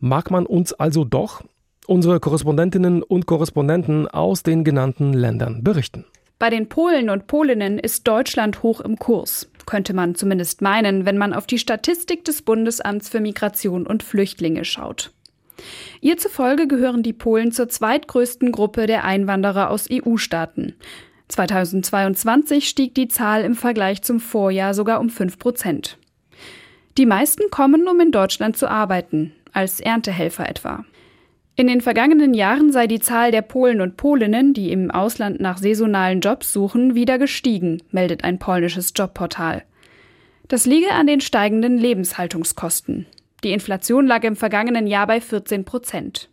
Mag 0.00 0.30
man 0.30 0.46
uns 0.46 0.72
also 0.72 1.04
doch 1.04 1.42
unsere 1.86 2.20
Korrespondentinnen 2.20 3.02
und 3.02 3.26
Korrespondenten 3.26 4.08
aus 4.08 4.42
den 4.42 4.64
genannten 4.64 5.12
Ländern 5.12 5.62
berichten. 5.62 6.04
Bei 6.38 6.50
den 6.50 6.68
Polen 6.68 7.10
und 7.10 7.26
Polinnen 7.26 7.78
ist 7.78 8.06
Deutschland 8.06 8.62
hoch 8.62 8.80
im 8.80 8.98
Kurs, 8.98 9.50
könnte 9.66 9.94
man 9.94 10.14
zumindest 10.14 10.62
meinen, 10.62 11.06
wenn 11.06 11.16
man 11.16 11.32
auf 11.32 11.46
die 11.46 11.58
Statistik 11.58 12.24
des 12.24 12.42
Bundesamts 12.42 13.08
für 13.08 13.20
Migration 13.20 13.86
und 13.86 14.02
Flüchtlinge 14.02 14.64
schaut. 14.64 15.12
Ihr 16.00 16.16
zufolge 16.16 16.66
gehören 16.66 17.02
die 17.02 17.12
Polen 17.12 17.52
zur 17.52 17.68
zweitgrößten 17.68 18.52
Gruppe 18.52 18.86
der 18.86 19.04
Einwanderer 19.04 19.70
aus 19.70 19.88
EU-Staaten. 19.90 20.74
2022 21.28 22.68
stieg 22.68 22.94
die 22.94 23.08
Zahl 23.08 23.42
im 23.42 23.54
Vergleich 23.54 24.02
zum 24.02 24.20
Vorjahr 24.20 24.74
sogar 24.74 25.00
um 25.00 25.08
5 25.08 25.38
Prozent. 25.38 25.98
Die 26.98 27.06
meisten 27.06 27.50
kommen, 27.50 27.88
um 27.88 27.98
in 28.00 28.12
Deutschland 28.12 28.56
zu 28.56 28.68
arbeiten, 28.68 29.32
als 29.52 29.80
Erntehelfer 29.80 30.48
etwa. 30.48 30.84
In 31.56 31.68
den 31.68 31.80
vergangenen 31.80 32.34
Jahren 32.34 32.72
sei 32.72 32.88
die 32.88 32.98
Zahl 32.98 33.30
der 33.30 33.42
Polen 33.42 33.80
und 33.80 33.96
Polinnen, 33.96 34.54
die 34.54 34.72
im 34.72 34.90
Ausland 34.90 35.40
nach 35.40 35.58
saisonalen 35.58 36.20
Jobs 36.20 36.52
suchen, 36.52 36.96
wieder 36.96 37.16
gestiegen, 37.16 37.80
meldet 37.92 38.24
ein 38.24 38.40
polnisches 38.40 38.92
Jobportal. 38.96 39.62
Das 40.48 40.66
liege 40.66 40.90
an 40.90 41.06
den 41.06 41.20
steigenden 41.20 41.78
Lebenshaltungskosten. 41.78 43.06
Die 43.44 43.52
Inflation 43.52 44.06
lag 44.06 44.24
im 44.24 44.34
vergangenen 44.34 44.88
Jahr 44.88 45.06
bei 45.06 45.20
14 45.20 45.64
Prozent. 45.64 46.28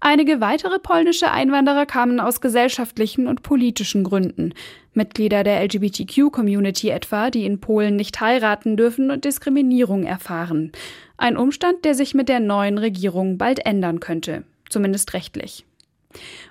Einige 0.00 0.40
weitere 0.40 0.78
polnische 0.78 1.30
Einwanderer 1.30 1.84
kamen 1.84 2.18
aus 2.18 2.40
gesellschaftlichen 2.40 3.26
und 3.26 3.42
politischen 3.42 4.02
Gründen. 4.02 4.54
Mitglieder 4.94 5.42
der 5.42 5.62
LGBTQ-Community 5.64 6.90
etwa, 6.90 7.30
die 7.30 7.46
in 7.46 7.60
Polen 7.60 7.96
nicht 7.96 8.20
heiraten 8.20 8.76
dürfen 8.76 9.10
und 9.10 9.24
Diskriminierung 9.24 10.04
erfahren. 10.04 10.72
Ein 11.16 11.36
Umstand, 11.36 11.84
der 11.84 11.94
sich 11.94 12.14
mit 12.14 12.28
der 12.28 12.40
neuen 12.40 12.78
Regierung 12.78 13.38
bald 13.38 13.64
ändern 13.64 14.00
könnte, 14.00 14.44
zumindest 14.68 15.14
rechtlich. 15.14 15.64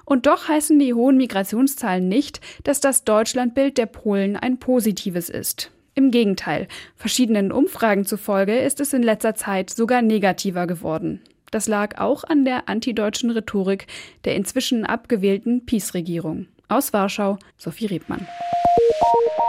Und 0.06 0.26
doch 0.26 0.48
heißen 0.48 0.80
die 0.80 0.94
hohen 0.94 1.18
Migrationszahlen 1.18 2.08
nicht, 2.08 2.42
dass 2.64 2.80
das 2.80 3.04
Deutschlandbild 3.04 3.78
der 3.78 3.86
Polen 3.86 4.36
ein 4.36 4.58
positives 4.58 5.30
ist. 5.30 5.72
Im 5.94 6.10
Gegenteil, 6.10 6.68
verschiedenen 6.96 7.52
Umfragen 7.52 8.06
zufolge 8.06 8.58
ist 8.58 8.80
es 8.80 8.94
in 8.94 9.04
letzter 9.04 9.36
Zeit 9.36 9.70
sogar 9.70 10.02
negativer 10.02 10.66
geworden. 10.66 11.22
Das 11.52 11.68
lag 11.68 12.00
auch 12.00 12.24
an 12.24 12.46
der 12.46 12.70
antideutschen 12.70 13.30
Rhetorik 13.30 13.88
der 14.24 14.36
inzwischen 14.36 14.86
abgewählten 14.86 15.66
PiS-Regierung. 15.66 16.48
Aus 16.72 16.94
Warschau, 16.94 17.38
Sophie 17.58 17.88
Rebmann. 17.88 18.26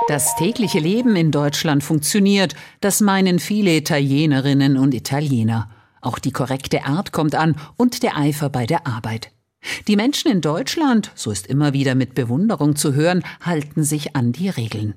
Das 0.09 0.35
tägliche 0.37 0.81
Leben 0.81 1.15
in 1.15 1.31
Deutschland 1.31 1.85
funktioniert, 1.85 2.57
das 2.81 3.01
meinen 3.01 3.39
viele 3.39 3.77
Italienerinnen 3.77 4.77
und 4.77 4.93
Italiener. 4.93 5.71
Auch 6.01 6.19
die 6.19 6.33
korrekte 6.33 6.85
Art 6.85 7.13
kommt 7.13 7.37
an 7.37 7.55
und 7.77 8.03
der 8.03 8.17
Eifer 8.17 8.51
bei 8.51 8.67
der 8.67 8.89
Arbeit. 8.89 9.31
Die 9.87 9.95
Menschen 9.95 10.33
in 10.33 10.41
Deutschland, 10.41 11.13
so 11.15 11.31
ist 11.31 11.47
immer 11.47 11.73
wieder 11.73 11.95
mit 11.95 12.17
Bewunderung 12.17 12.75
zu 12.75 12.95
hören, 12.95 13.23
halten 13.41 13.85
sich 13.85 14.17
an 14.17 14.33
die 14.33 14.49
Regeln. 14.49 14.97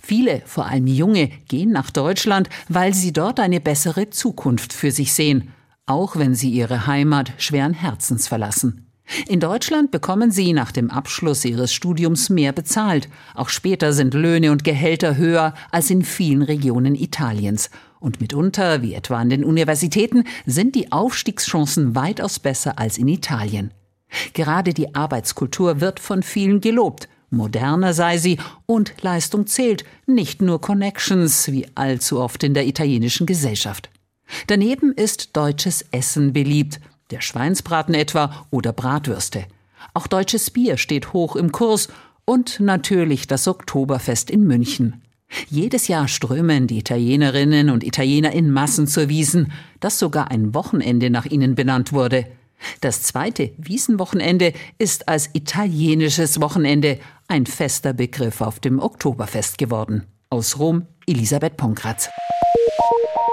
Viele, 0.00 0.42
vor 0.46 0.66
allem 0.66 0.86
junge, 0.86 1.28
gehen 1.48 1.72
nach 1.72 1.90
Deutschland, 1.90 2.48
weil 2.68 2.94
sie 2.94 3.12
dort 3.12 3.40
eine 3.40 3.60
bessere 3.60 4.10
Zukunft 4.10 4.72
für 4.72 4.92
sich 4.92 5.12
sehen 5.12 5.52
auch 5.86 6.16
wenn 6.16 6.34
sie 6.34 6.50
ihre 6.50 6.86
Heimat 6.86 7.32
schweren 7.36 7.74
Herzens 7.74 8.26
verlassen. 8.28 8.83
In 9.28 9.38
Deutschland 9.38 9.90
bekommen 9.90 10.30
sie 10.30 10.52
nach 10.52 10.72
dem 10.72 10.90
Abschluss 10.90 11.44
ihres 11.44 11.72
Studiums 11.72 12.30
mehr 12.30 12.52
bezahlt. 12.52 13.08
Auch 13.34 13.48
später 13.48 13.92
sind 13.92 14.14
Löhne 14.14 14.50
und 14.50 14.64
Gehälter 14.64 15.16
höher 15.16 15.54
als 15.70 15.90
in 15.90 16.02
vielen 16.02 16.42
Regionen 16.42 16.94
Italiens. 16.94 17.70
Und 18.00 18.20
mitunter, 18.20 18.82
wie 18.82 18.94
etwa 18.94 19.18
an 19.18 19.30
den 19.30 19.44
Universitäten, 19.44 20.24
sind 20.46 20.74
die 20.74 20.90
Aufstiegschancen 20.92 21.94
weitaus 21.94 22.38
besser 22.38 22.78
als 22.78 22.98
in 22.98 23.08
Italien. 23.08 23.72
Gerade 24.32 24.74
die 24.74 24.94
Arbeitskultur 24.94 25.80
wird 25.80 26.00
von 26.00 26.22
vielen 26.22 26.60
gelobt. 26.60 27.08
Moderner 27.30 27.92
sei 27.94 28.18
sie 28.18 28.38
und 28.66 28.94
Leistung 29.02 29.46
zählt, 29.46 29.84
nicht 30.06 30.40
nur 30.40 30.60
Connections, 30.60 31.50
wie 31.50 31.66
allzu 31.74 32.20
oft 32.20 32.42
in 32.44 32.54
der 32.54 32.66
italienischen 32.66 33.26
Gesellschaft. 33.26 33.90
Daneben 34.46 34.92
ist 34.92 35.36
deutsches 35.36 35.84
Essen 35.90 36.32
beliebt, 36.32 36.80
der 37.10 37.20
Schweinsbraten 37.20 37.94
etwa 37.94 38.46
oder 38.50 38.72
Bratwürste. 38.72 39.46
Auch 39.92 40.06
deutsches 40.06 40.50
Bier 40.50 40.76
steht 40.76 41.12
hoch 41.12 41.36
im 41.36 41.52
Kurs 41.52 41.88
und 42.24 42.60
natürlich 42.60 43.26
das 43.26 43.46
Oktoberfest 43.46 44.30
in 44.30 44.44
München. 44.44 45.02
Jedes 45.48 45.88
Jahr 45.88 46.08
strömen 46.08 46.66
die 46.66 46.78
Italienerinnen 46.78 47.70
und 47.70 47.84
Italiener 47.84 48.32
in 48.32 48.50
Massen 48.50 48.86
zur 48.86 49.08
Wiesen, 49.08 49.52
das 49.80 49.98
sogar 49.98 50.30
ein 50.30 50.54
Wochenende 50.54 51.10
nach 51.10 51.26
ihnen 51.26 51.54
benannt 51.54 51.92
wurde. 51.92 52.26
Das 52.80 53.02
zweite 53.02 53.52
Wiesenwochenende 53.58 54.52
ist 54.78 55.08
als 55.08 55.30
italienisches 55.34 56.40
Wochenende 56.40 56.98
ein 57.28 57.46
fester 57.46 57.92
Begriff 57.92 58.40
auf 58.40 58.60
dem 58.60 58.78
Oktoberfest 58.78 59.58
geworden. 59.58 60.04
Aus 60.30 60.58
Rom, 60.58 60.86
Elisabeth 61.06 61.56
Ponkratz. 61.56 62.08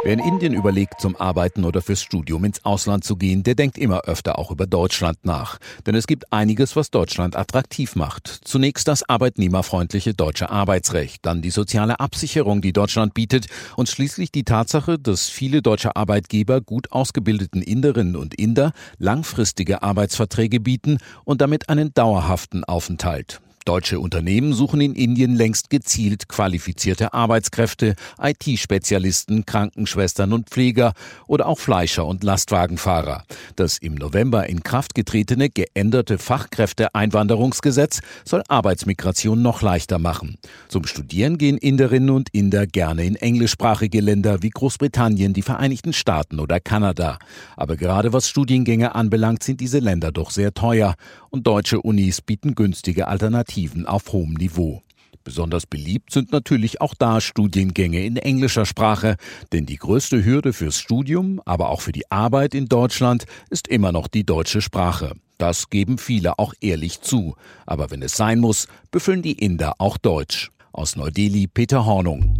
Wer 0.03 0.13
in 0.13 0.19
Indien 0.19 0.53
überlegt, 0.55 0.99
zum 0.99 1.15
Arbeiten 1.15 1.63
oder 1.63 1.83
fürs 1.83 2.01
Studium 2.01 2.43
ins 2.43 2.65
Ausland 2.65 3.03
zu 3.03 3.15
gehen, 3.17 3.43
der 3.43 3.53
denkt 3.53 3.77
immer 3.77 4.01
öfter 4.05 4.39
auch 4.39 4.49
über 4.49 4.65
Deutschland 4.65 5.19
nach. 5.23 5.59
Denn 5.85 5.93
es 5.93 6.07
gibt 6.07 6.33
einiges, 6.33 6.75
was 6.75 6.89
Deutschland 6.89 7.35
attraktiv 7.35 7.95
macht. 7.95 8.27
Zunächst 8.43 8.87
das 8.87 9.07
arbeitnehmerfreundliche 9.07 10.15
deutsche 10.15 10.49
Arbeitsrecht, 10.49 11.23
dann 11.23 11.43
die 11.43 11.51
soziale 11.51 11.99
Absicherung, 11.99 12.61
die 12.61 12.73
Deutschland 12.73 13.13
bietet 13.13 13.45
und 13.75 13.89
schließlich 13.89 14.31
die 14.31 14.43
Tatsache, 14.43 14.97
dass 14.97 15.29
viele 15.29 15.61
deutsche 15.61 15.95
Arbeitgeber 15.95 16.61
gut 16.61 16.91
ausgebildeten 16.91 17.61
Inderinnen 17.61 18.15
und 18.15 18.33
Inder 18.33 18.73
langfristige 18.97 19.83
Arbeitsverträge 19.83 20.59
bieten 20.59 20.97
und 21.25 21.41
damit 21.41 21.69
einen 21.69 21.93
dauerhaften 21.93 22.63
Aufenthalt. 22.63 23.39
Deutsche 23.65 23.99
Unternehmen 23.99 24.53
suchen 24.53 24.81
in 24.81 24.95
Indien 24.95 25.35
längst 25.35 25.69
gezielt 25.69 26.27
qualifizierte 26.27 27.13
Arbeitskräfte, 27.13 27.95
IT-Spezialisten, 28.19 29.45
Krankenschwestern 29.45 30.33
und 30.33 30.49
Pfleger 30.49 30.93
oder 31.27 31.47
auch 31.47 31.59
Fleischer 31.59 32.05
und 32.05 32.23
Lastwagenfahrer. 32.23 33.23
Das 33.55 33.77
im 33.77 33.95
November 33.95 34.49
in 34.49 34.63
Kraft 34.63 34.95
getretene 34.95 35.49
geänderte 35.49 36.17
Fachkräfteeinwanderungsgesetz 36.17 38.01
soll 38.25 38.41
Arbeitsmigration 38.47 39.41
noch 39.41 39.61
leichter 39.61 39.99
machen. 39.99 40.37
Zum 40.67 40.85
Studieren 40.85 41.37
gehen 41.37 41.57
Inderinnen 41.57 42.09
und 42.09 42.29
Inder 42.33 42.65
gerne 42.65 43.05
in 43.05 43.15
englischsprachige 43.15 44.01
Länder 44.01 44.41
wie 44.41 44.49
Großbritannien, 44.49 45.33
die 45.33 45.41
Vereinigten 45.43 45.93
Staaten 45.93 46.39
oder 46.39 46.59
Kanada. 46.59 47.19
Aber 47.55 47.77
gerade 47.77 48.11
was 48.11 48.27
Studiengänge 48.27 48.95
anbelangt, 48.95 49.43
sind 49.43 49.59
diese 49.61 49.79
Länder 49.79 50.11
doch 50.11 50.31
sehr 50.31 50.53
teuer 50.53 50.95
und 51.31 51.47
deutsche 51.47 51.81
Unis 51.81 52.21
bieten 52.21 52.53
günstige 52.53 53.07
Alternativen. 53.07 53.87
Auf 53.87 54.11
hohem 54.11 54.33
Niveau. 54.33 54.81
Besonders 55.23 55.65
beliebt 55.65 56.11
sind 56.11 56.31
natürlich 56.31 56.81
auch 56.81 56.93
da 56.95 57.21
Studiengänge 57.21 58.03
in 58.05 58.17
englischer 58.17 58.65
Sprache, 58.65 59.17
denn 59.51 59.65
die 59.65 59.77
größte 59.77 60.23
Hürde 60.23 60.51
fürs 60.51 60.79
Studium, 60.79 61.41
aber 61.45 61.69
auch 61.69 61.81
für 61.81 61.91
die 61.91 62.09
Arbeit 62.11 62.55
in 62.55 62.67
Deutschland 62.67 63.25
ist 63.49 63.67
immer 63.67 63.91
noch 63.91 64.07
die 64.07 64.25
deutsche 64.25 64.61
Sprache. 64.61 65.13
Das 65.37 65.69
geben 65.69 65.97
viele 65.97 66.37
auch 66.37 66.53
ehrlich 66.61 67.01
zu. 67.01 67.35
Aber 67.65 67.89
wenn 67.89 68.03
es 68.03 68.15
sein 68.15 68.39
muss, 68.39 68.67
befüllen 68.91 69.23
die 69.23 69.33
Inder 69.33 69.73
auch 69.79 69.97
Deutsch. 69.97 70.51
Aus 70.71 70.95
Neu-Delhi 70.95 71.47
Peter 71.47 71.85
Hornung. 71.85 72.35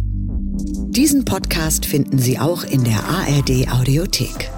Diesen 0.90 1.24
Podcast 1.24 1.84
finden 1.84 2.18
Sie 2.18 2.38
auch 2.38 2.64
in 2.64 2.84
der 2.84 3.02
ARD 3.04 3.68
Audiothek. 3.72 4.50